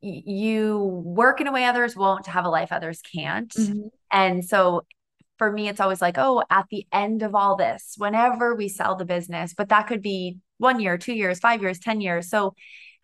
[0.01, 3.51] you work in a way others won't to have a life others can't.
[3.51, 3.89] Mm-hmm.
[4.11, 4.85] And so
[5.39, 8.97] for me, it's always like, oh, at the end of all this, whenever we sell
[8.97, 12.29] the business, but that could be one year, two years, five years, 10 years.
[12.29, 12.55] So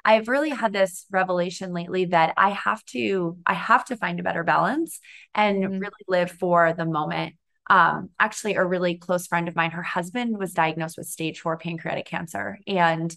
[0.04, 4.22] I've really had this revelation lately that I have to I have to find a
[4.22, 5.00] better balance
[5.34, 5.78] and mm-hmm.
[5.78, 7.34] really live for the moment.
[7.68, 11.56] Um, actually, a really close friend of mine, her husband was diagnosed with stage four
[11.56, 13.14] pancreatic cancer, and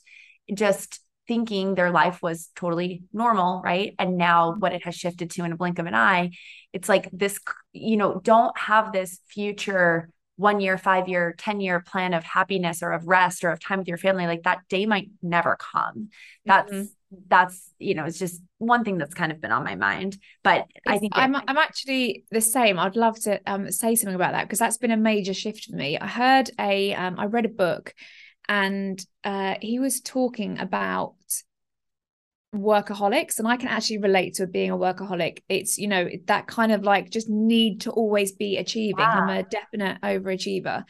[0.54, 3.96] just thinking their life was totally normal, right?
[3.98, 6.32] And now what it has shifted to in a blink of an eye,
[6.74, 7.40] it's like this,
[7.72, 12.82] you know, don't have this future one year, five year, 10 year plan of happiness
[12.82, 16.10] or of rest or of time with your family, like that day might never come.
[16.46, 17.16] That's, mm-hmm.
[17.28, 20.18] that's, you know, it's just one thing that's kind of been on my mind.
[20.44, 22.80] But I think I'm, I'm actually the same.
[22.80, 25.76] I'd love to um, say something about that because that's been a major shift for
[25.76, 26.00] me.
[26.00, 27.94] I heard a, um, I read a book
[28.50, 31.16] and uh, he was talking about
[32.54, 35.40] workaholics and I can actually relate to being a workaholic.
[35.50, 39.06] It's, you know, that kind of like just need to always be achieving.
[39.06, 39.28] Wow.
[39.28, 40.84] I'm a definite overachiever.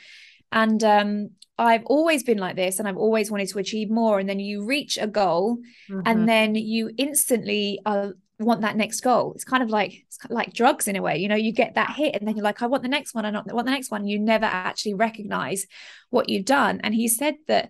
[0.52, 4.20] And um, I've always been like this and I've always wanted to achieve more.
[4.20, 5.58] And then you reach a goal
[5.90, 6.02] mm-hmm.
[6.06, 9.34] and then you instantly uh, want that next goal.
[9.34, 11.18] It's kind of like it's kind of like drugs in a way.
[11.18, 13.26] You know, you get that hit and then you're like, I want the next one.
[13.26, 14.06] I want the next one.
[14.06, 15.66] You never actually recognize
[16.10, 16.82] what you've done.
[16.84, 17.70] And he said that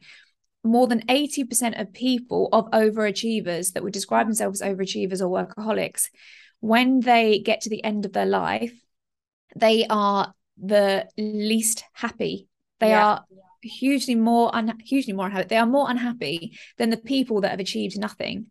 [0.64, 6.10] more than 80% of people of overachievers that would describe themselves as overachievers or workaholics,
[6.62, 8.74] when they get to the end of their life,
[9.56, 12.48] they are the least happy.
[12.80, 13.06] They yeah.
[13.06, 13.26] are
[13.62, 15.48] hugely more un- hugely more unhappy.
[15.48, 18.48] They are more unhappy than the people that have achieved nothing.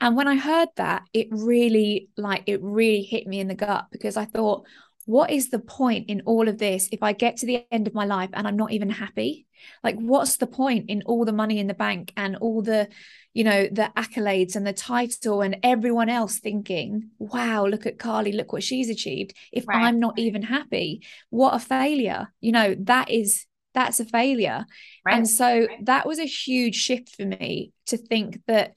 [0.00, 3.86] And when I heard that, it really like it really hit me in the gut
[3.90, 4.66] because I thought,
[5.06, 7.94] what is the point in all of this if I get to the end of
[7.94, 9.46] my life and I'm not even happy?
[9.82, 12.88] Like, what's the point in all the money in the bank and all the,
[13.32, 18.32] you know, the accolades and the title and everyone else thinking, wow, look at Carly,
[18.32, 19.34] look what she's achieved.
[19.52, 19.84] If right.
[19.84, 22.32] I'm not even happy, what a failure.
[22.40, 24.66] You know, that is, that's a failure.
[25.04, 25.16] Right.
[25.16, 28.72] And so that was a huge shift for me to think that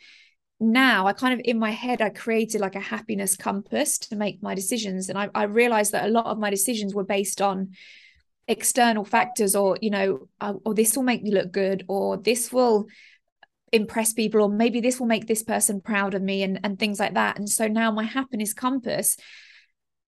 [0.59, 4.41] now I kind of in my head I created like a happiness compass to make
[4.41, 7.73] my decisions and I, I realized that a lot of my decisions were based on
[8.47, 12.51] external factors or you know uh, or this will make me look good or this
[12.51, 12.87] will
[13.71, 16.99] impress people or maybe this will make this person proud of me and and things
[16.99, 17.37] like that.
[17.37, 19.17] And so now my happiness compass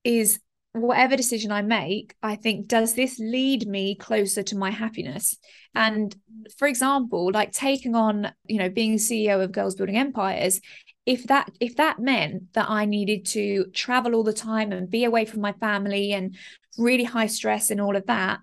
[0.04, 0.40] is
[0.74, 5.38] whatever decision I make, I think, does this lead me closer to my happiness?
[5.74, 6.16] And
[6.58, 10.62] for example, like taking on, you know, being CEO of Girls Building Empires,
[11.06, 15.06] if that if that meant that I needed to travel all the time and be
[15.06, 16.36] away from my family and
[16.78, 18.40] really high stress and all of that,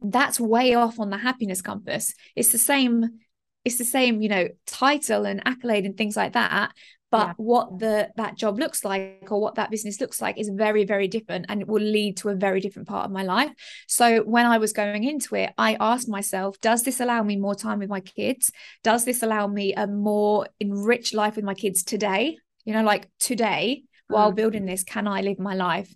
[0.00, 2.14] that's way off on the happiness compass.
[2.34, 3.20] It's the same
[3.62, 6.72] it's the same, you know, title and accolade and things like that,
[7.10, 7.34] but yeah.
[7.36, 11.08] what the that job looks like or what that business looks like is very very
[11.08, 13.50] different and it will lead to a very different part of my life.
[13.86, 17.54] So when i was going into it i asked myself does this allow me more
[17.54, 18.50] time with my kids?
[18.82, 22.38] Does this allow me a more enriched life with my kids today?
[22.64, 24.14] You know like today mm.
[24.14, 25.94] while building this can i live my life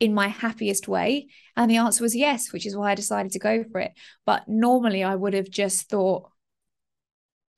[0.00, 1.28] in my happiest way?
[1.56, 3.92] And the answer was yes which is why i decided to go for it.
[4.26, 6.31] But normally i would have just thought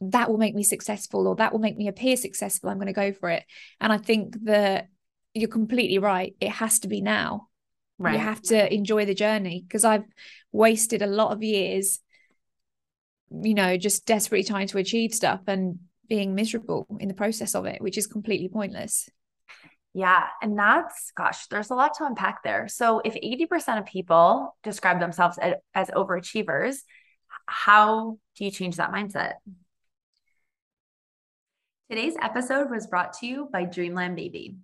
[0.00, 2.92] that will make me successful or that will make me appear successful i'm going to
[2.92, 3.44] go for it
[3.80, 4.88] and i think that
[5.32, 7.48] you're completely right it has to be now
[7.98, 10.04] right you have to enjoy the journey because i've
[10.52, 12.00] wasted a lot of years
[13.42, 15.78] you know just desperately trying to achieve stuff and
[16.08, 19.08] being miserable in the process of it which is completely pointless
[19.94, 20.24] yeah.
[20.42, 22.66] And that's, gosh, there's a lot to unpack there.
[22.66, 26.78] So, if 80% of people describe themselves as, as, overachievers,
[27.46, 29.34] how do you change that mindset?
[31.90, 34.56] Today's episode was brought to you by Dreamland Baby.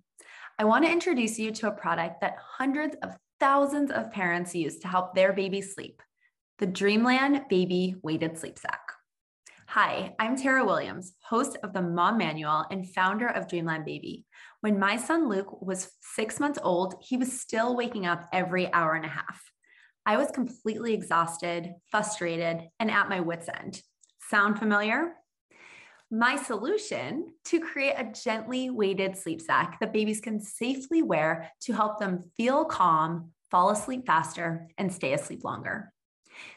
[0.57, 4.79] I want to introduce you to a product that hundreds of thousands of parents use
[4.79, 6.01] to help their baby sleep
[6.57, 8.81] the Dreamland Baby Weighted Sleep Sack.
[9.67, 14.25] Hi, I'm Tara Williams, host of the Mom Manual and founder of Dreamland Baby.
[14.61, 18.95] When my son Luke was six months old, he was still waking up every hour
[18.95, 19.43] and a half.
[20.07, 23.79] I was completely exhausted, frustrated, and at my wits' end.
[24.27, 25.13] Sound familiar?
[26.11, 31.71] My solution to create a gently weighted sleep sack that babies can safely wear to
[31.71, 35.93] help them feel calm, fall asleep faster, and stay asleep longer.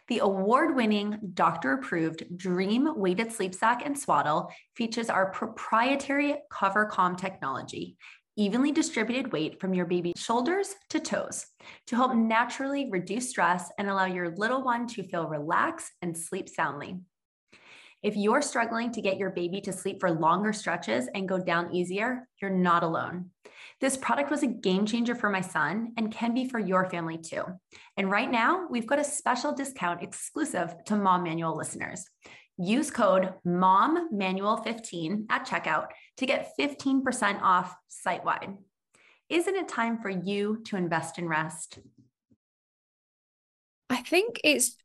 [0.08, 6.86] The award winning, doctor approved Dream Weighted Sleep Sack and Swaddle features our proprietary Cover
[6.86, 7.96] Calm technology,
[8.36, 11.46] evenly distributed weight from your baby's shoulders to toes
[11.86, 16.48] to help naturally reduce stress and allow your little one to feel relaxed and sleep
[16.48, 16.98] soundly.
[18.04, 21.74] If you're struggling to get your baby to sleep for longer stretches and go down
[21.74, 23.30] easier, you're not alone.
[23.80, 27.16] This product was a game changer for my son and can be for your family
[27.16, 27.44] too.
[27.96, 32.04] And right now, we've got a special discount exclusive to Mom Manual listeners.
[32.58, 35.86] Use code MOMMANUAL15 at checkout
[36.18, 38.54] to get 15% off site wide.
[39.30, 41.78] Isn't it time for you to invest in rest?
[43.88, 44.76] I think it's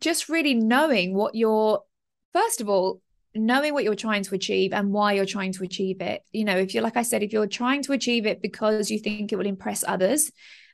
[0.00, 1.84] just really knowing what your
[2.32, 3.00] first of all,
[3.34, 6.22] knowing what you're trying to achieve and why you're trying to achieve it.
[6.32, 8.98] You know, if you're, like I said, if you're trying to achieve it because you
[8.98, 10.30] think it will impress others,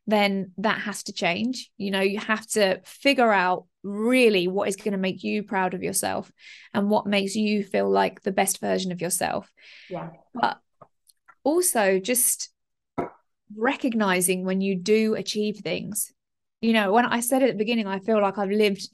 [0.06, 1.70] then that has to change.
[1.76, 5.74] You know, you have to figure out really what is going to make you proud
[5.74, 6.32] of yourself
[6.74, 9.52] and what makes you feel like the best version of yourself.
[9.88, 10.10] Yeah.
[10.34, 10.58] But
[11.44, 12.50] also just
[13.56, 16.12] recognizing when you do achieve things.
[16.60, 18.88] You know, when I said at the beginning, I feel like I've lived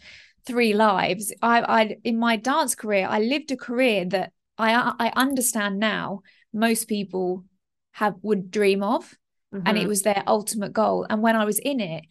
[0.47, 1.33] three lives.
[1.43, 6.23] I, I in my dance career, I lived a career that I I understand now
[6.53, 7.45] most people
[7.93, 9.15] have would dream of
[9.53, 9.67] mm-hmm.
[9.67, 9.89] and it mm-hmm.
[9.89, 12.05] was their ultimate goal and when I was in it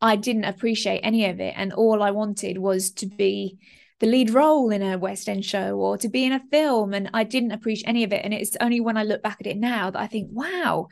[0.00, 3.58] I didn't appreciate any of it and all I wanted was to be
[4.00, 7.08] the lead role in a West End show or to be in a film and
[7.14, 9.56] I didn't appreciate any of it and it's only when I look back at it
[9.56, 10.88] now that I think wow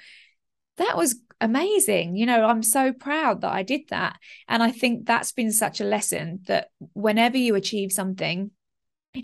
[0.76, 2.16] that was amazing.
[2.16, 4.18] You know, I'm so proud that I did that.
[4.48, 8.50] And I think that's been such a lesson that whenever you achieve something,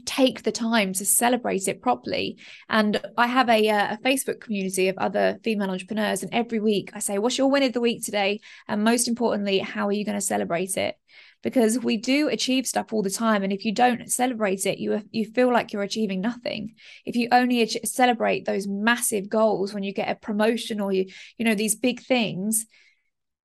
[0.05, 2.39] take the time to celebrate it properly.
[2.69, 6.23] And I have a, uh, a Facebook community of other female entrepreneurs.
[6.23, 8.41] And every week I say, What's your win of the week today?
[8.67, 10.97] And most importantly, how are you going to celebrate it?
[11.43, 15.03] Because we do achieve stuff all the time and if you don't celebrate it you
[15.11, 16.75] you feel like you're achieving nothing.
[17.05, 21.07] If you only celebrate those massive goals when you get a promotion or you
[21.39, 22.67] you know these big things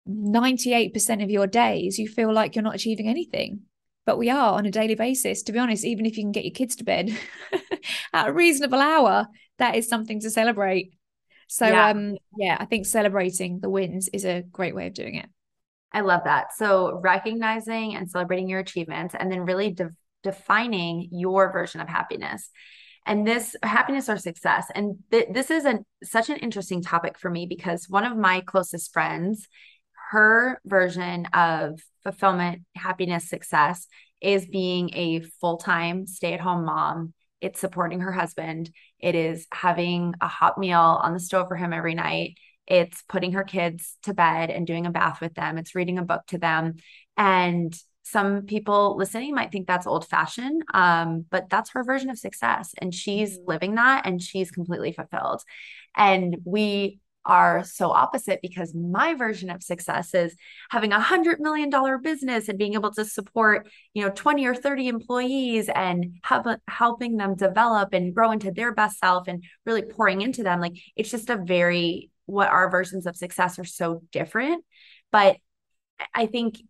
[0.08, 3.62] 98% of your days you feel like you're not achieving anything.
[4.04, 6.44] But we are on a daily basis to be honest even if you can get
[6.44, 7.16] your kids to bed
[8.12, 9.26] at a reasonable hour
[9.58, 10.92] that is something to celebrate.
[11.48, 11.90] So yeah.
[11.90, 15.28] um yeah i think celebrating the wins is a great way of doing it
[15.92, 16.52] I love that.
[16.56, 19.90] So recognizing and celebrating your achievements and then really de-
[20.22, 22.50] defining your version of happiness.
[23.06, 24.66] And this happiness or success.
[24.74, 28.40] And th- this is a, such an interesting topic for me because one of my
[28.40, 29.46] closest friends,
[30.10, 33.86] her version of fulfillment, happiness, success
[34.20, 37.14] is being a full time stay at home mom.
[37.40, 38.70] It's supporting her husband.
[38.98, 43.32] It is having a hot meal on the stove for him every night it's putting
[43.32, 46.38] her kids to bed and doing a bath with them, it's reading a book to
[46.38, 46.74] them.
[47.16, 52.18] And some people listening might think that's old fashioned, um, but that's her version of
[52.18, 52.72] success.
[52.78, 53.50] And she's mm-hmm.
[53.50, 55.42] living that and she's completely fulfilled.
[55.96, 60.36] And we are so opposite because my version of success is
[60.70, 64.54] having a hundred million dollar business and being able to support you know 20 or
[64.54, 69.82] 30 employees and have, helping them develop and grow into their best self and really
[69.82, 74.02] pouring into them like it's just a very what our versions of success are so
[74.12, 74.64] different.
[75.10, 75.38] But
[76.14, 76.60] I think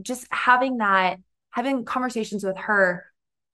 [0.00, 1.18] just having that,
[1.50, 3.04] having conversations with her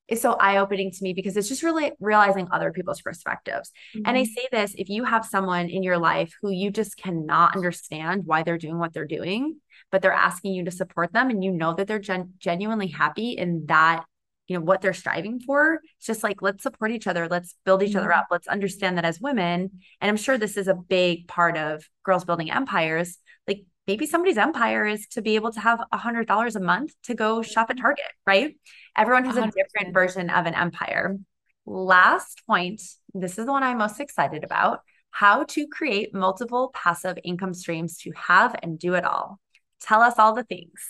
[0.09, 3.73] is so eye opening to me because it's just really realizing other people's perspectives.
[3.95, 4.03] Mm-hmm.
[4.07, 4.33] And I mm-hmm.
[4.33, 8.43] say this if you have someone in your life who you just cannot understand why
[8.43, 9.57] they're doing what they're doing,
[9.91, 13.31] but they're asking you to support them and you know that they're gen- genuinely happy
[13.31, 14.05] in that
[14.49, 15.81] you know what they're striving for.
[15.99, 17.29] It's just like let's support each other.
[17.29, 17.99] Let's build each mm-hmm.
[17.99, 18.27] other up.
[18.31, 22.25] Let's understand that as women and i'm sure this is a big part of girls
[22.25, 26.57] building empires like maybe somebody's empire is to be able to have a hundred dollars
[26.57, 28.57] a month to go shop at target right?
[28.97, 29.49] Everyone has 100%.
[29.49, 31.17] a different version of an empire.
[31.65, 32.81] Last point
[33.15, 34.81] this is the one i'm most excited about
[35.11, 39.39] how to create multiple passive income streams to have and do it all.
[39.81, 40.81] Tell us all the things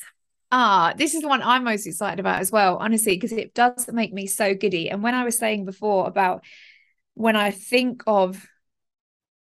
[0.59, 3.93] Ah, this is the one I'm most excited about as well, honestly, because it does
[3.93, 4.89] make me so giddy.
[4.89, 6.45] And when I was saying before about
[7.13, 8.43] when I think of,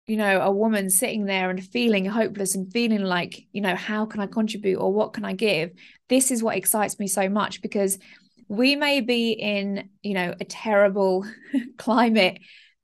[0.07, 4.05] you know, a woman sitting there and feeling hopeless and feeling like, you know, how
[4.05, 5.71] can I contribute or what can I give?
[6.11, 7.99] This is what excites me so much because
[8.49, 11.25] we may be in, you know, a terrible
[11.79, 12.38] climate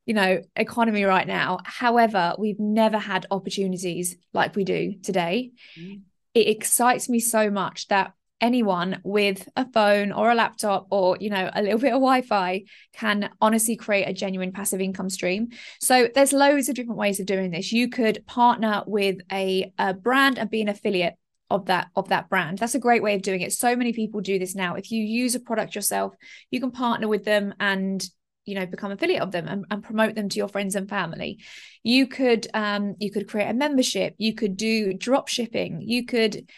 [0.07, 6.03] you know economy right now however we've never had opportunities like we do today mm
[6.35, 11.31] it excites me so much that anyone with a phone or a laptop or you
[11.31, 15.49] know a little bit of wi-fi can honestly create a genuine passive income stream.
[15.81, 17.73] So there's loads of different ways of doing this.
[17.73, 21.15] You could partner with a, a brand and be an affiliate
[21.51, 22.59] of that of that brand.
[22.59, 23.53] That's a great way of doing it.
[23.53, 24.75] So many people do this now.
[24.75, 26.15] If you use a product yourself
[26.51, 28.05] you can partner with them and
[28.45, 31.39] you know become affiliate of them and, and, promote them to your friends and family.
[31.83, 34.15] You could um you could create a membership.
[34.19, 35.83] You could do drop shipping.
[35.83, 36.49] You could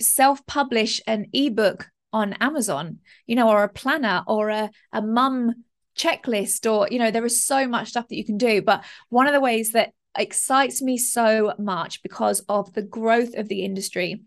[0.00, 5.54] self-publish an ebook on amazon you know or a planner or a, a mum
[5.96, 8.62] checklist or you know there is so much stuff that you can do.
[8.62, 13.48] But one of the ways that excites me so much because of the growth of
[13.48, 14.22] the industry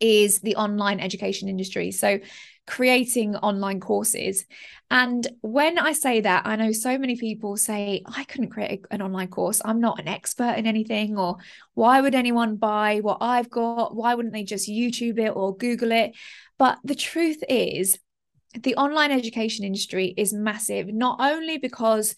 [0.00, 1.90] is the online education industry.
[1.90, 2.20] So
[2.70, 4.44] creating online courses.
[4.92, 9.02] And when I say that, I know so many people say, I couldn't create an
[9.02, 9.60] online course.
[9.64, 11.18] I'm not an expert in anything.
[11.18, 11.38] Or
[11.74, 13.96] why would anyone buy what I've got?
[13.96, 16.12] Why wouldn't they just YouTube it or Google it?
[16.58, 17.98] But the truth is,
[18.54, 22.14] the online education industry is massive, not only because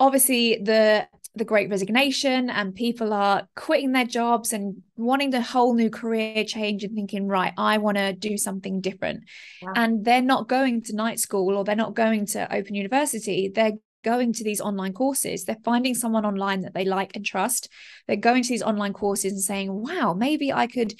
[0.00, 5.74] obviously the the great resignation and people are quitting their jobs and wanting the whole
[5.74, 9.24] new career change and thinking right i want to do something different.
[9.62, 9.72] Wow.
[9.76, 13.48] and they're not going to night school or they're not going to open university.
[13.48, 15.44] They're going to these online courses.
[15.44, 17.68] They're finding someone online that they like and trust.
[18.06, 20.94] They're going to these online courses and saying wow maybe i could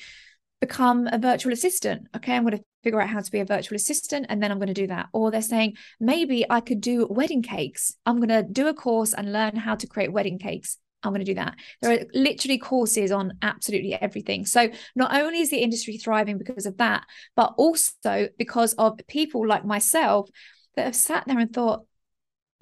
[0.60, 2.08] become a virtual assistant.
[2.16, 4.58] Okay i'm going to figure out how to be a virtual assistant and then I'm
[4.58, 5.08] going to do that.
[5.12, 7.96] Or they're saying, maybe I could do wedding cakes.
[8.06, 10.78] I'm going to do a course and learn how to create wedding cakes.
[11.02, 11.56] I'm going to do that.
[11.80, 14.46] There are literally courses on absolutely everything.
[14.46, 17.04] So not only is the industry thriving because of that,
[17.34, 20.30] but also because of people like myself
[20.76, 21.84] that have sat there and thought,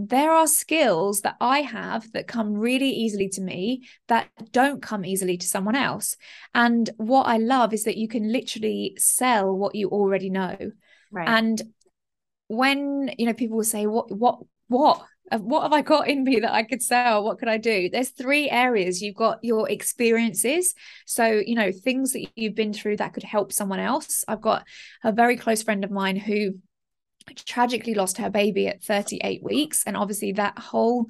[0.09, 5.05] there are skills that I have that come really easily to me that don't come
[5.05, 6.17] easily to someone else.
[6.55, 10.57] And what I love is that you can literally sell what you already know.
[11.11, 11.29] Right.
[11.29, 11.61] And
[12.49, 14.39] when, you know, people will say, what, what,
[14.69, 15.03] what?
[15.33, 17.23] What have I got in me that I could sell?
[17.23, 17.89] What could I do?
[17.89, 19.01] There's three areas.
[19.01, 20.75] You've got your experiences.
[21.07, 24.25] So, you know, things that you've been through that could help someone else.
[24.27, 24.65] I've got
[25.05, 26.55] a very close friend of mine who
[27.47, 29.83] tragically lost her baby at 38 weeks.
[29.87, 31.07] And obviously that whole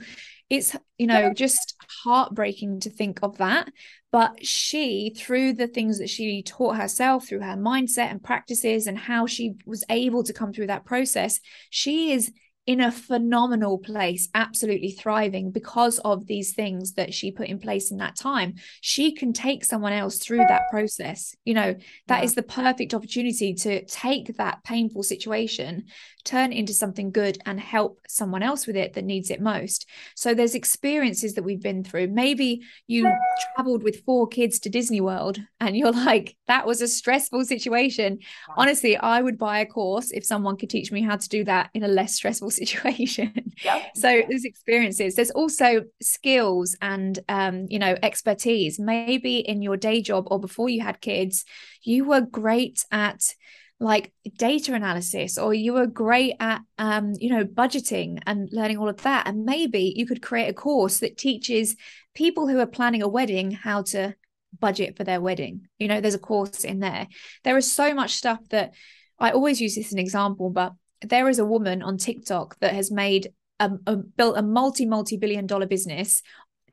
[0.48, 3.72] it's you know just heartbreaking to think of that.
[4.12, 8.98] But she through the things that she taught herself through her mindset and practices and
[8.98, 11.38] how she was able to come through that process
[11.70, 12.32] she is
[12.70, 17.90] in a phenomenal place, absolutely thriving because of these things that she put in place
[17.90, 18.54] in that time.
[18.80, 21.34] She can take someone else through that process.
[21.44, 21.74] You know,
[22.06, 22.22] that yeah.
[22.22, 25.86] is the perfect opportunity to take that painful situation,
[26.24, 29.88] turn into something good and help someone else with it that needs it most.
[30.14, 32.08] So there's experiences that we've been through.
[32.08, 33.10] Maybe you
[33.54, 38.18] traveled with four kids to Disney World and you're like, that was a stressful situation.
[38.56, 41.70] Honestly, I would buy a course if someone could teach me how to do that
[41.74, 43.52] in a less stressful situation.
[43.64, 43.96] Yep.
[43.96, 45.14] so there's experiences.
[45.14, 48.78] There's also skills and um, you know, expertise.
[48.78, 51.44] Maybe in your day job or before you had kids,
[51.82, 53.34] you were great at
[53.81, 58.89] like data analysis or you were great at um, you know budgeting and learning all
[58.89, 59.26] of that.
[59.26, 61.76] And maybe you could create a course that teaches
[62.14, 64.14] people who are planning a wedding how to
[64.59, 65.68] budget for their wedding.
[65.78, 67.09] You know there's a course in there.
[67.45, 68.74] There is so much stuff that
[69.20, 70.72] i always use this as an example but
[71.03, 75.16] there is a woman on tiktok that has made a, a built a multi multi
[75.16, 76.22] billion dollar business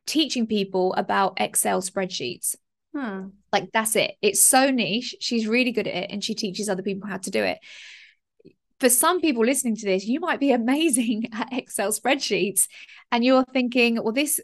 [0.06, 2.56] teaching people about excel spreadsheets
[2.98, 3.28] Hmm.
[3.54, 4.16] Like that's it.
[4.24, 5.16] It's so niche.
[5.20, 7.60] She's really good at it and she teaches other people how to do it.
[8.80, 12.68] For some people listening to this, you might be amazing at Excel spreadsheets
[13.12, 14.42] and you're thinking, well, this,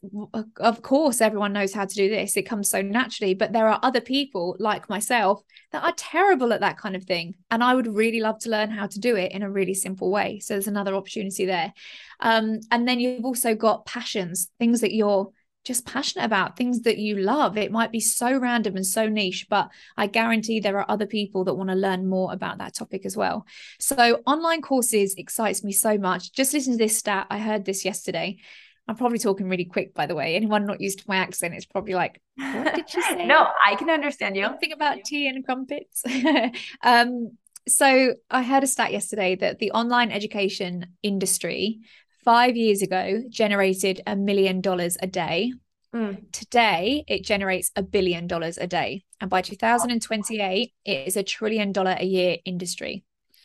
[0.57, 2.37] of course, everyone knows how to do this.
[2.37, 3.33] It comes so naturally.
[3.33, 5.41] But there are other people like myself
[5.71, 7.33] that are terrible at that kind of thing.
[7.49, 10.11] And I would really love to learn how to do it in a really simple
[10.11, 10.39] way.
[10.39, 11.73] So there's another opportunity there.
[12.19, 15.31] Um, and then you've also got passions, things that you're
[15.64, 17.57] just passionate about things that you love.
[17.57, 21.43] It might be so random and so niche, but I guarantee there are other people
[21.45, 23.45] that want to learn more about that topic as well.
[23.80, 26.34] So, online courses excites me so much.
[26.34, 27.28] Just listen to this stat.
[27.30, 28.39] I heard this yesterday.
[28.88, 30.36] I'm probably talking really quick, by the way.
[30.36, 33.26] Anyone not used to my accent is probably like, what did you say?
[33.26, 34.43] no, I can understand you.
[34.43, 36.03] Something about tea and crumpets.
[36.84, 41.80] um, so I heard a stat yesterday that the online education industry
[42.24, 45.53] five years ago generated a million dollars a day.
[45.93, 46.32] Mm.
[46.32, 49.03] Today, it generates a billion dollars a day.
[49.21, 53.03] And by 2028, it is a trillion dollar a year industry.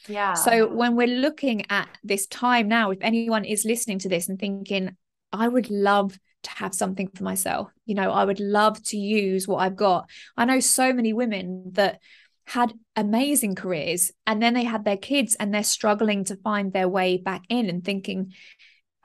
[0.08, 0.34] Yeah.
[0.34, 4.38] So when we're looking at this time now, if anyone is listening to this and
[4.38, 4.96] thinking,
[5.32, 9.46] I would love to have something for myself, you know, I would love to use
[9.46, 10.08] what I've got.
[10.36, 12.00] I know so many women that
[12.46, 16.88] had amazing careers and then they had their kids and they're struggling to find their
[16.88, 18.32] way back in and thinking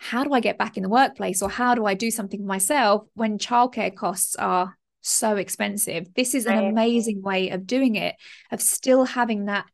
[0.03, 3.07] how do I get back in the workplace or how do I do something myself
[3.13, 6.13] when childcare costs are so expensive?
[6.13, 8.15] This is an amazing way of doing it,
[8.51, 9.65] of still having that,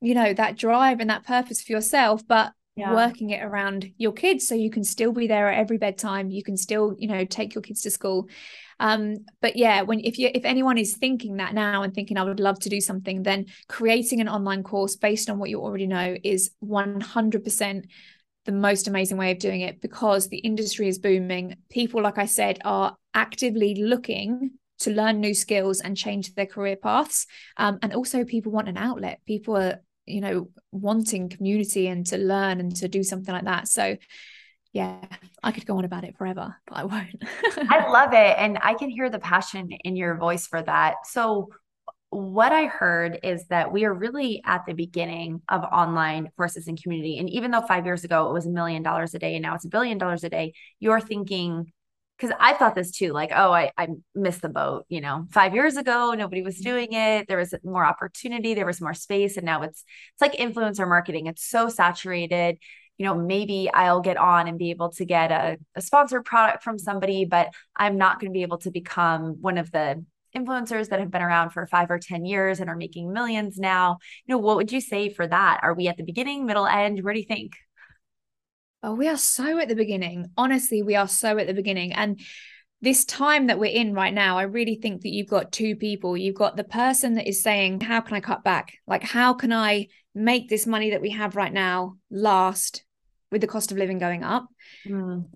[0.00, 2.94] you know, that drive and that purpose for yourself, but yeah.
[2.94, 6.42] working it around your kids so you can still be there at every bedtime you
[6.42, 8.28] can still you know take your kids to school
[8.80, 12.22] um but yeah when if you if anyone is thinking that now and thinking i
[12.22, 15.86] would love to do something then creating an online course based on what you already
[15.86, 17.84] know is 100%
[18.46, 21.56] the most amazing way of doing it because the industry is booming.
[21.68, 26.76] People, like I said, are actively looking to learn new skills and change their career
[26.76, 27.26] paths.
[27.56, 29.20] Um, and also, people want an outlet.
[29.26, 33.68] People are, you know, wanting community and to learn and to do something like that.
[33.68, 33.96] So,
[34.72, 35.04] yeah,
[35.42, 37.22] I could go on about it forever, but I won't.
[37.68, 38.36] I love it.
[38.38, 41.06] And I can hear the passion in your voice for that.
[41.06, 41.50] So,
[42.16, 46.82] what I heard is that we are really at the beginning of online courses and
[46.82, 47.18] community.
[47.18, 49.54] And even though five years ago it was a million dollars a day and now
[49.54, 51.70] it's a billion dollars a day, you're thinking,
[52.16, 54.86] because I thought this too, like, oh, I, I missed the boat.
[54.88, 56.70] You know, five years ago, nobody was mm-hmm.
[56.70, 57.28] doing it.
[57.28, 59.36] There was more opportunity, there was more space.
[59.36, 61.26] And now it's it's like influencer marketing.
[61.26, 62.56] It's so saturated.
[62.96, 66.62] You know, maybe I'll get on and be able to get a, a sponsored product
[66.64, 70.02] from somebody, but I'm not going to be able to become one of the
[70.36, 73.98] influencers that have been around for five or 10 years and are making millions now.
[74.26, 75.60] You know, what would you say for that?
[75.62, 77.02] Are we at the beginning, middle, end?
[77.02, 77.52] Where do you think?
[78.82, 80.26] Oh, we are so at the beginning.
[80.36, 81.92] Honestly, we are so at the beginning.
[81.92, 82.20] And
[82.82, 86.16] this time that we're in right now, I really think that you've got two people.
[86.16, 88.74] You've got the person that is saying, How can I cut back?
[88.86, 92.84] Like, how can I make this money that we have right now last
[93.32, 94.46] with the cost of living going up?
[94.86, 95.26] Mm.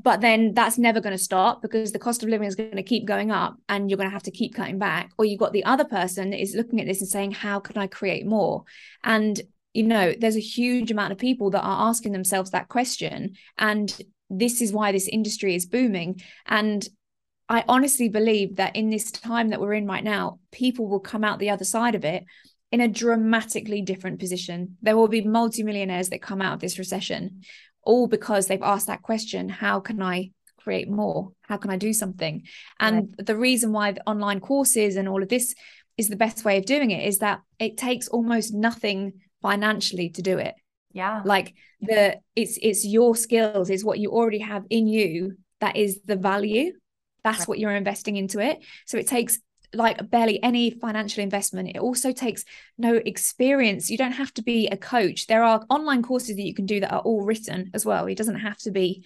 [0.00, 2.82] But then that's never going to stop because the cost of living is going to
[2.82, 5.10] keep going up and you're going to have to keep cutting back.
[5.18, 7.78] Or you've got the other person that is looking at this and saying, How can
[7.78, 8.64] I create more?
[9.02, 9.40] And
[9.74, 13.34] you know, there's a huge amount of people that are asking themselves that question.
[13.58, 13.94] And
[14.30, 16.22] this is why this industry is booming.
[16.46, 16.88] And
[17.48, 21.24] I honestly believe that in this time that we're in right now, people will come
[21.24, 22.24] out the other side of it
[22.72, 24.76] in a dramatically different position.
[24.80, 27.42] There will be multimillionaires that come out of this recession,
[27.84, 31.32] all because they've asked that question how can I create more?
[31.42, 32.42] How can I do something?
[32.80, 33.26] And right.
[33.26, 35.54] the reason why the online courses and all of this
[35.96, 39.12] is the best way of doing it is that it takes almost nothing
[39.42, 40.54] financially to do it
[40.94, 45.76] yeah like the it's it's your skills is what you already have in you that
[45.76, 46.72] is the value
[47.22, 47.48] that's right.
[47.48, 49.38] what you're investing into it so it takes
[49.74, 51.70] like barely any financial investment.
[51.74, 52.44] It also takes
[52.78, 53.90] no experience.
[53.90, 55.26] You don't have to be a coach.
[55.26, 58.06] There are online courses that you can do that are all written as well.
[58.06, 59.04] It doesn't have to be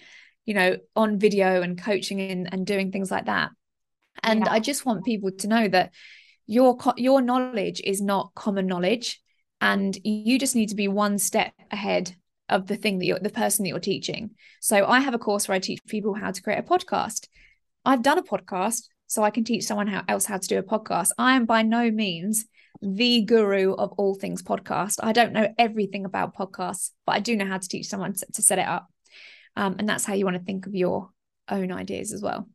[0.49, 3.51] you know on video and coaching and, and doing things like that.
[4.23, 4.51] And yeah.
[4.51, 5.93] i just want people to know that
[6.47, 9.21] your your knowledge is not common knowledge
[9.61, 12.15] and you just need to be one step ahead
[12.49, 14.31] of the thing that you're the person that you're teaching.
[14.59, 17.27] So i have a course where i teach people how to create a podcast.
[17.85, 20.63] I've done a podcast so i can teach someone how, else how to do a
[20.63, 21.09] podcast.
[21.17, 22.45] I am by no means
[22.81, 24.99] the guru of all things podcast.
[25.03, 28.25] I don't know everything about podcasts but i do know how to teach someone to,
[28.33, 28.87] to set it up.
[29.57, 31.09] Um, and that's how you want to think of your
[31.49, 32.47] own ideas as well.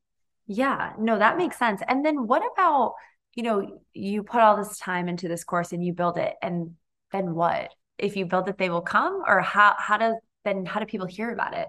[0.47, 1.83] Yeah no that makes sense.
[1.87, 2.95] And then what about
[3.35, 6.77] you know you put all this time into this course and you build it and
[7.15, 7.73] then what?
[7.97, 11.07] If you build it, they will come, or how how does then how do people
[11.07, 11.69] hear about it?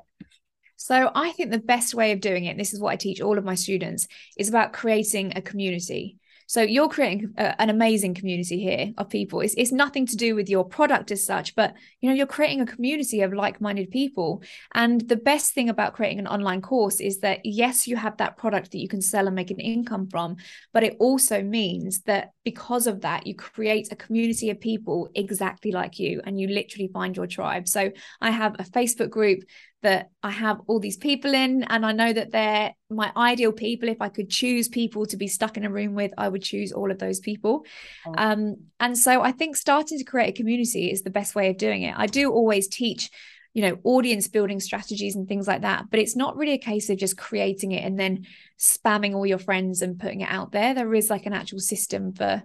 [0.77, 3.37] So I think the best way of doing it, this is what I teach all
[3.37, 4.07] of my students,
[4.37, 6.17] is about creating a community.
[6.47, 9.41] So you're creating a, an amazing community here of people.
[9.41, 12.61] It's, it's nothing to do with your product as such, but you know you're creating
[12.61, 14.43] a community of like-minded people.
[14.75, 18.37] And the best thing about creating an online course is that yes, you have that
[18.37, 20.35] product that you can sell and make an income from,
[20.71, 25.71] but it also means that because of that, you create a community of people exactly
[25.71, 27.67] like you, and you literally find your tribe.
[27.67, 29.39] So I have a Facebook group
[29.85, 33.87] that I have all these people in, and I know that they're my ideal people.
[33.87, 36.71] If I could choose people to be stuck in a room with, I would choose
[36.71, 37.65] all of those people.
[38.07, 38.13] Oh.
[38.17, 41.57] Um, and so I think starting to create a community is the best way of
[41.57, 41.93] doing it.
[41.95, 43.09] I do always teach
[43.53, 46.89] you know audience building strategies and things like that but it's not really a case
[46.89, 48.25] of just creating it and then
[48.59, 52.11] spamming all your friends and putting it out there there is like an actual system
[52.11, 52.43] for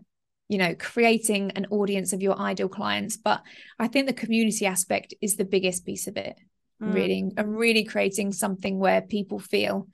[0.49, 3.43] you know creating an audience of your ideal clients but
[3.79, 6.37] i think the community aspect is the biggest piece of it
[6.81, 6.93] mm.
[6.93, 9.89] really and really creating something where people feel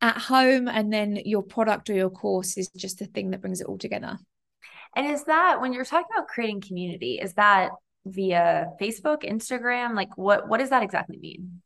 [0.00, 3.60] at home and then your product or your course is just the thing that brings
[3.60, 4.18] it all together
[4.96, 7.70] and is that when you're talking about creating community is that
[8.04, 11.62] via facebook instagram like what what does that exactly mean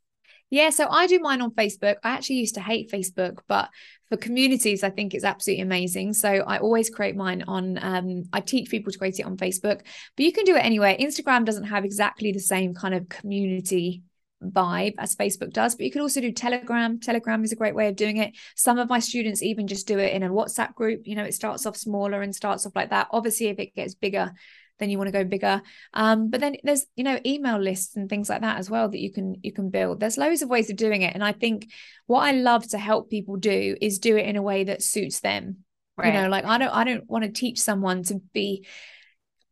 [0.50, 1.96] yeah, so I do mine on Facebook.
[2.02, 3.68] I actually used to hate Facebook, but
[4.08, 6.14] for communities, I think it's absolutely amazing.
[6.14, 9.82] So I always create mine on, um, I teach people to create it on Facebook,
[10.16, 10.96] but you can do it anywhere.
[10.98, 14.02] Instagram doesn't have exactly the same kind of community
[14.42, 17.00] vibe as Facebook does, but you can also do Telegram.
[17.00, 18.36] Telegram is a great way of doing it.
[18.56, 21.02] Some of my students even just do it in a WhatsApp group.
[21.06, 23.08] You know, it starts off smaller and starts off like that.
[23.10, 24.32] Obviously, if it gets bigger,
[24.78, 25.60] then you want to go bigger.
[25.92, 29.00] Um, but then there's you know email lists and things like that as well that
[29.00, 30.00] you can you can build.
[30.00, 31.70] There's loads of ways of doing it, and I think
[32.06, 35.20] what I love to help people do is do it in a way that suits
[35.20, 35.64] them.
[35.96, 36.14] Right.
[36.14, 38.66] You know, like I don't I don't want to teach someone to be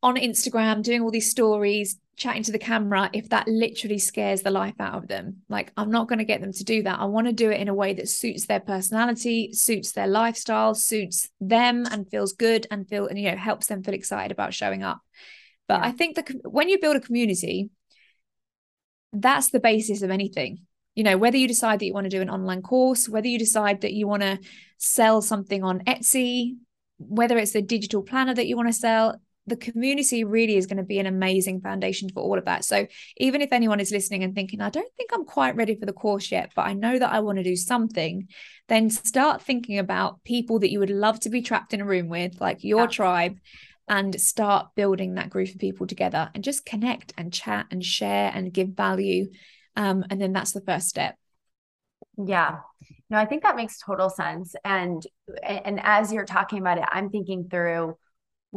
[0.02, 4.50] on Instagram doing all these stories, chatting to the camera if that literally scares the
[4.50, 5.42] life out of them.
[5.48, 6.98] Like, I'm not going to get them to do that.
[6.98, 10.74] I want to do it in a way that suits their personality, suits their lifestyle,
[10.74, 14.54] suits them, and feels good and feel, and, you know, helps them feel excited about
[14.54, 15.00] showing up.
[15.68, 15.88] But yeah.
[15.88, 17.70] I think that when you build a community,
[19.12, 20.60] that's the basis of anything.
[20.94, 23.38] You know, whether you decide that you want to do an online course, whether you
[23.38, 24.38] decide that you want to
[24.78, 26.56] sell something on Etsy,
[26.98, 30.78] whether it's a digital planner that you want to sell, the community really is going
[30.78, 32.64] to be an amazing foundation for all of that.
[32.64, 32.86] So
[33.16, 35.92] even if anyone is listening and thinking, I don't think I'm quite ready for the
[35.92, 38.28] course yet, but I know that I want to do something,
[38.68, 42.08] then start thinking about people that you would love to be trapped in a room
[42.08, 42.86] with, like your yeah.
[42.86, 43.38] tribe,
[43.88, 48.32] and start building that group of people together and just connect and chat and share
[48.34, 49.28] and give value.
[49.76, 51.16] Um, and then that's the first step.
[52.18, 52.58] Yeah.
[53.08, 54.56] No, I think that makes total sense.
[54.64, 55.06] And
[55.42, 57.96] and as you're talking about it, I'm thinking through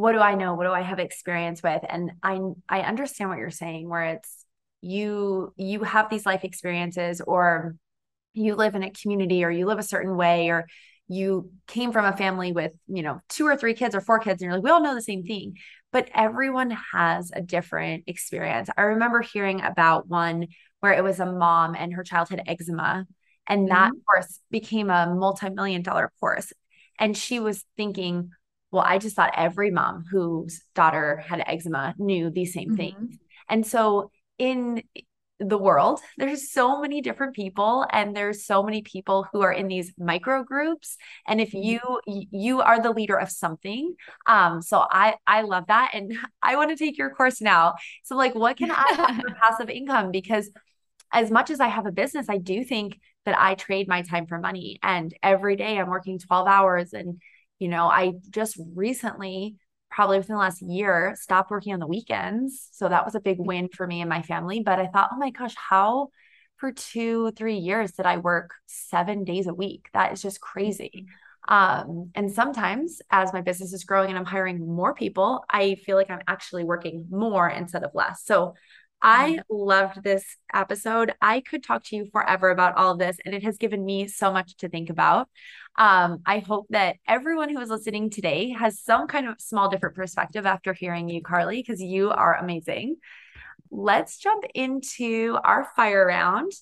[0.00, 0.54] what do I know?
[0.54, 1.82] What do I have experience with?
[1.86, 4.46] And I I understand what you're saying where it's
[4.80, 7.76] you you have these life experiences or
[8.32, 10.66] you live in a community or you live a certain way or
[11.08, 14.40] you came from a family with, you know, two or three kids or four kids
[14.40, 15.56] and you're like we all know the same thing,
[15.92, 18.70] but everyone has a different experience.
[18.78, 20.46] I remember hearing about one
[20.78, 23.06] where it was a mom and her child had eczema
[23.46, 23.74] and mm-hmm.
[23.74, 26.54] that course became a multi-million dollar course
[26.98, 28.30] and she was thinking
[28.70, 32.76] well, I just thought every mom whose daughter had eczema knew these same mm-hmm.
[32.76, 33.18] things.
[33.48, 34.82] And so in
[35.40, 39.68] the world, there's so many different people and there's so many people who are in
[39.68, 40.96] these micro groups.
[41.26, 42.20] And if you mm-hmm.
[42.30, 43.94] you are the leader of something,
[44.26, 45.90] um, so I I love that.
[45.94, 46.12] And
[46.42, 47.74] I want to take your course now.
[48.04, 50.10] So like what can I have for passive income?
[50.10, 50.50] Because
[51.12, 54.26] as much as I have a business, I do think that I trade my time
[54.26, 54.78] for money.
[54.82, 57.20] And every day I'm working 12 hours and
[57.60, 59.56] you know, I just recently,
[59.90, 62.68] probably within the last year, stopped working on the weekends.
[62.72, 64.62] So that was a big win for me and my family.
[64.64, 66.08] But I thought, oh my gosh, how
[66.56, 69.88] for two, three years did I work seven days a week?
[69.94, 70.90] That is just crazy.
[70.96, 71.14] Mm-hmm.
[71.48, 75.96] Um, and sometimes as my business is growing and I'm hiring more people, I feel
[75.96, 78.22] like I'm actually working more instead of less.
[78.24, 78.54] So
[79.02, 79.40] I mm-hmm.
[79.48, 81.14] loved this episode.
[81.20, 84.08] I could talk to you forever about all of this, and it has given me
[84.08, 85.28] so much to think about.
[85.76, 89.96] Um, I hope that everyone who is listening today has some kind of small different
[89.96, 92.96] perspective after hearing you, Carly, because you are amazing.
[93.70, 96.52] Let's jump into our fire round.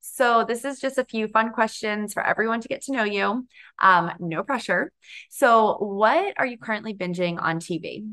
[0.00, 3.46] So, this is just a few fun questions for everyone to get to know you.
[3.80, 4.92] Um, no pressure.
[5.30, 8.06] So, what are you currently binging on TV?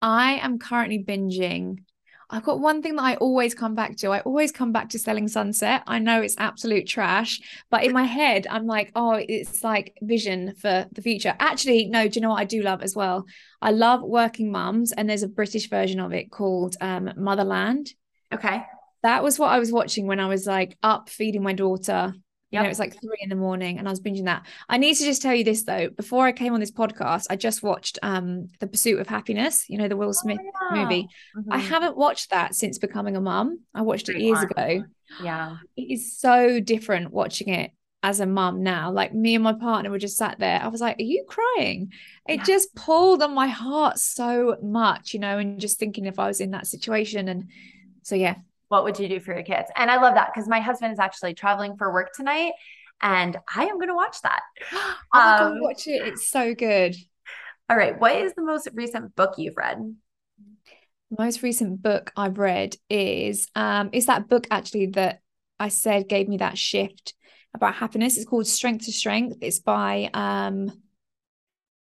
[0.00, 1.84] I am currently binging
[2.30, 4.10] I've got one thing that I always come back to.
[4.10, 5.82] I always come back to Selling Sunset.
[5.86, 10.54] I know it's absolute trash, but in my head, I'm like, oh, it's like vision
[10.54, 11.34] for the future.
[11.40, 13.24] Actually, no, do you know what I do love as well?
[13.62, 17.94] I love Working Mums, and there's a British version of it called um, Motherland.
[18.32, 18.62] Okay.
[19.02, 22.12] That was what I was watching when I was like up feeding my daughter
[22.50, 22.60] Yep.
[22.60, 24.46] You know, it's like three in the morning and I was binging that.
[24.68, 25.90] I need to just tell you this though.
[25.90, 29.76] Before I came on this podcast, I just watched um The Pursuit of Happiness, you
[29.76, 30.82] know, the Will Smith oh, yeah.
[30.82, 31.08] movie.
[31.36, 31.52] Mm-hmm.
[31.52, 33.60] I haven't watched that since becoming a mum.
[33.74, 34.84] I watched it years ago.
[35.22, 35.56] Yeah.
[35.76, 37.72] It is so different watching it
[38.02, 38.90] as a mum now.
[38.90, 40.60] Like me and my partner were just sat there.
[40.62, 41.92] I was like, Are you crying?
[42.26, 42.44] It yeah.
[42.44, 46.40] just pulled on my heart so much, you know, and just thinking if I was
[46.40, 47.28] in that situation.
[47.28, 47.50] And
[48.02, 48.36] so yeah,
[48.68, 49.68] what would you do for your kids?
[49.76, 52.52] And I love that because my husband is actually traveling for work tonight
[53.00, 54.42] and I am going to watch that.
[55.14, 56.06] oh, um, watch it.
[56.06, 56.96] It's so good.
[57.70, 57.98] All right.
[57.98, 59.78] What is the most recent book you've read?
[61.16, 65.20] Most recent book I've read is um is that book actually that
[65.58, 67.14] I said gave me that shift
[67.54, 68.16] about happiness.
[68.16, 69.38] It's called Strength to Strength.
[69.40, 70.70] It's by um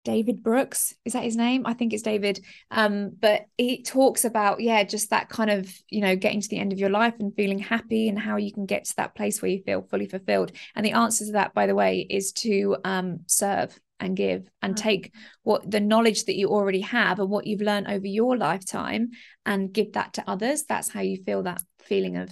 [0.10, 1.68] David Brooks is that his name?
[1.68, 2.44] I think it's David.
[2.72, 6.58] Um but he talks about yeah just that kind of you know getting to the
[6.58, 9.40] end of your life and feeling happy and how you can get to that place
[9.40, 10.52] where you feel fully fulfilled.
[10.76, 14.74] And the answer to that by the way is to um serve and give and
[14.74, 14.84] mm-hmm.
[14.84, 19.12] take what the knowledge that you already have and what you've learned over your lifetime
[19.46, 20.64] and give that to others.
[20.64, 22.32] That's how you feel that feeling of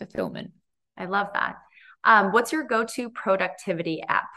[0.00, 0.50] fulfillment.
[0.96, 1.58] I love that.
[2.02, 4.30] Um what's your go-to productivity app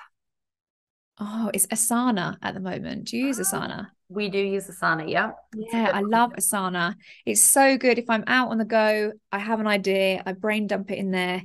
[1.19, 3.05] Oh, it's Asana at the moment.
[3.05, 3.87] Do you use Asana?
[4.09, 5.09] We do use Asana.
[5.09, 5.31] Yeah.
[5.55, 6.95] Yeah, I love Asana.
[7.25, 7.97] It's so good.
[7.97, 11.11] If I'm out on the go, I have an idea, I brain dump it in
[11.11, 11.41] there.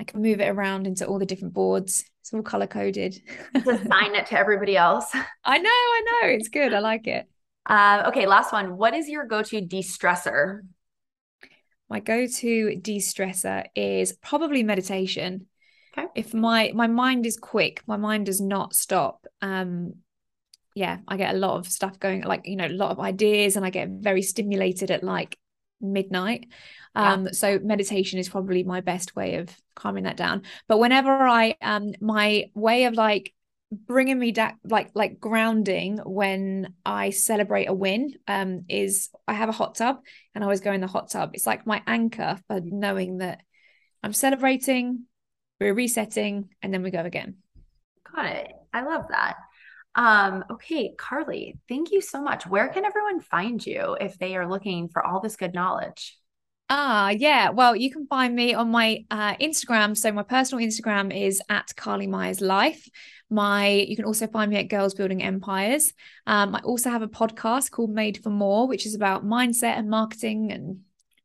[0.00, 2.04] I can move it around into all the different boards.
[2.20, 3.22] It's all color coded.
[3.54, 5.06] assign it to everybody else.
[5.44, 6.28] I know, I know.
[6.30, 6.74] It's good.
[6.74, 7.28] I like it.
[7.64, 8.76] Uh, okay, last one.
[8.76, 10.62] What is your go-to de-stressor?
[11.88, 15.46] My go-to de-stressor is probably meditation.
[15.96, 16.08] Okay.
[16.14, 19.26] If my my mind is quick, my mind does not stop.
[19.40, 19.94] Um
[20.74, 23.56] yeah, I get a lot of stuff going like, you know, a lot of ideas
[23.56, 25.38] and I get very stimulated at like
[25.80, 26.46] midnight.
[26.94, 27.32] Um yeah.
[27.32, 30.42] so meditation is probably my best way of calming that down.
[30.68, 33.34] But whenever I um my way of like
[33.72, 39.48] bringing me down like like grounding when i celebrate a win um is i have
[39.48, 39.96] a hot tub
[40.34, 43.40] and i always go in the hot tub it's like my anchor for knowing that
[44.02, 45.04] i'm celebrating
[45.62, 47.36] we're resetting and then we go again
[48.14, 49.36] got it i love that
[49.94, 54.48] um okay carly thank you so much where can everyone find you if they are
[54.48, 56.16] looking for all this good knowledge
[56.74, 57.50] Ah, yeah.
[57.50, 59.94] Well, you can find me on my uh, Instagram.
[59.94, 62.88] So my personal Instagram is at Carly Meyers Life.
[63.28, 65.92] My you can also find me at Girls Building Empires.
[66.26, 69.90] Um, I also have a podcast called Made for More, which is about mindset and
[69.90, 70.80] marketing and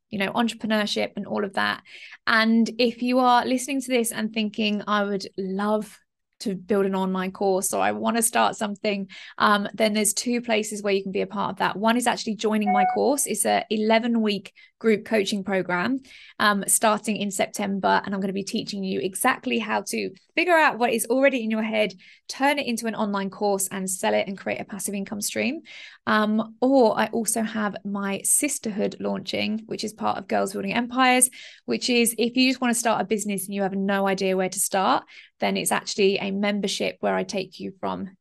[0.10, 1.84] you know, entrepreneurship and all of that.
[2.26, 6.00] And if you are listening to this and thinking, I would love
[6.40, 9.08] to build an online course or I want to start something,
[9.38, 11.76] um, then there's two places where you can be a part of that.
[11.78, 13.26] One is actually joining my course.
[13.26, 16.00] It's a 11 week group coaching program
[16.40, 18.02] um, starting in September.
[18.06, 21.44] And I'm going to be teaching you exactly how to figure out what is already
[21.44, 21.94] in your head,
[22.28, 25.62] turn it into an online course and sell it and create a passive income stream.
[26.06, 31.30] Um, or I also have my sisterhood launching, which is part of Girls Building Empires,
[31.66, 34.38] which is if you just want to start a business and you have no idea
[34.38, 35.06] where to start,
[35.40, 38.18] then it's actually a membership where I take you from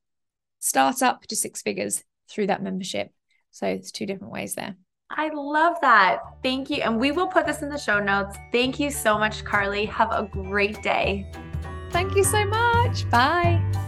[0.60, 3.10] startup to six figures through that membership.
[3.50, 4.76] So it's two different ways there.
[5.10, 6.20] I love that.
[6.42, 6.82] Thank you.
[6.82, 8.36] And we will put this in the show notes.
[8.52, 9.86] Thank you so much, Carly.
[9.86, 11.30] Have a great day.
[11.90, 13.08] Thank you so much.
[13.08, 13.85] Bye.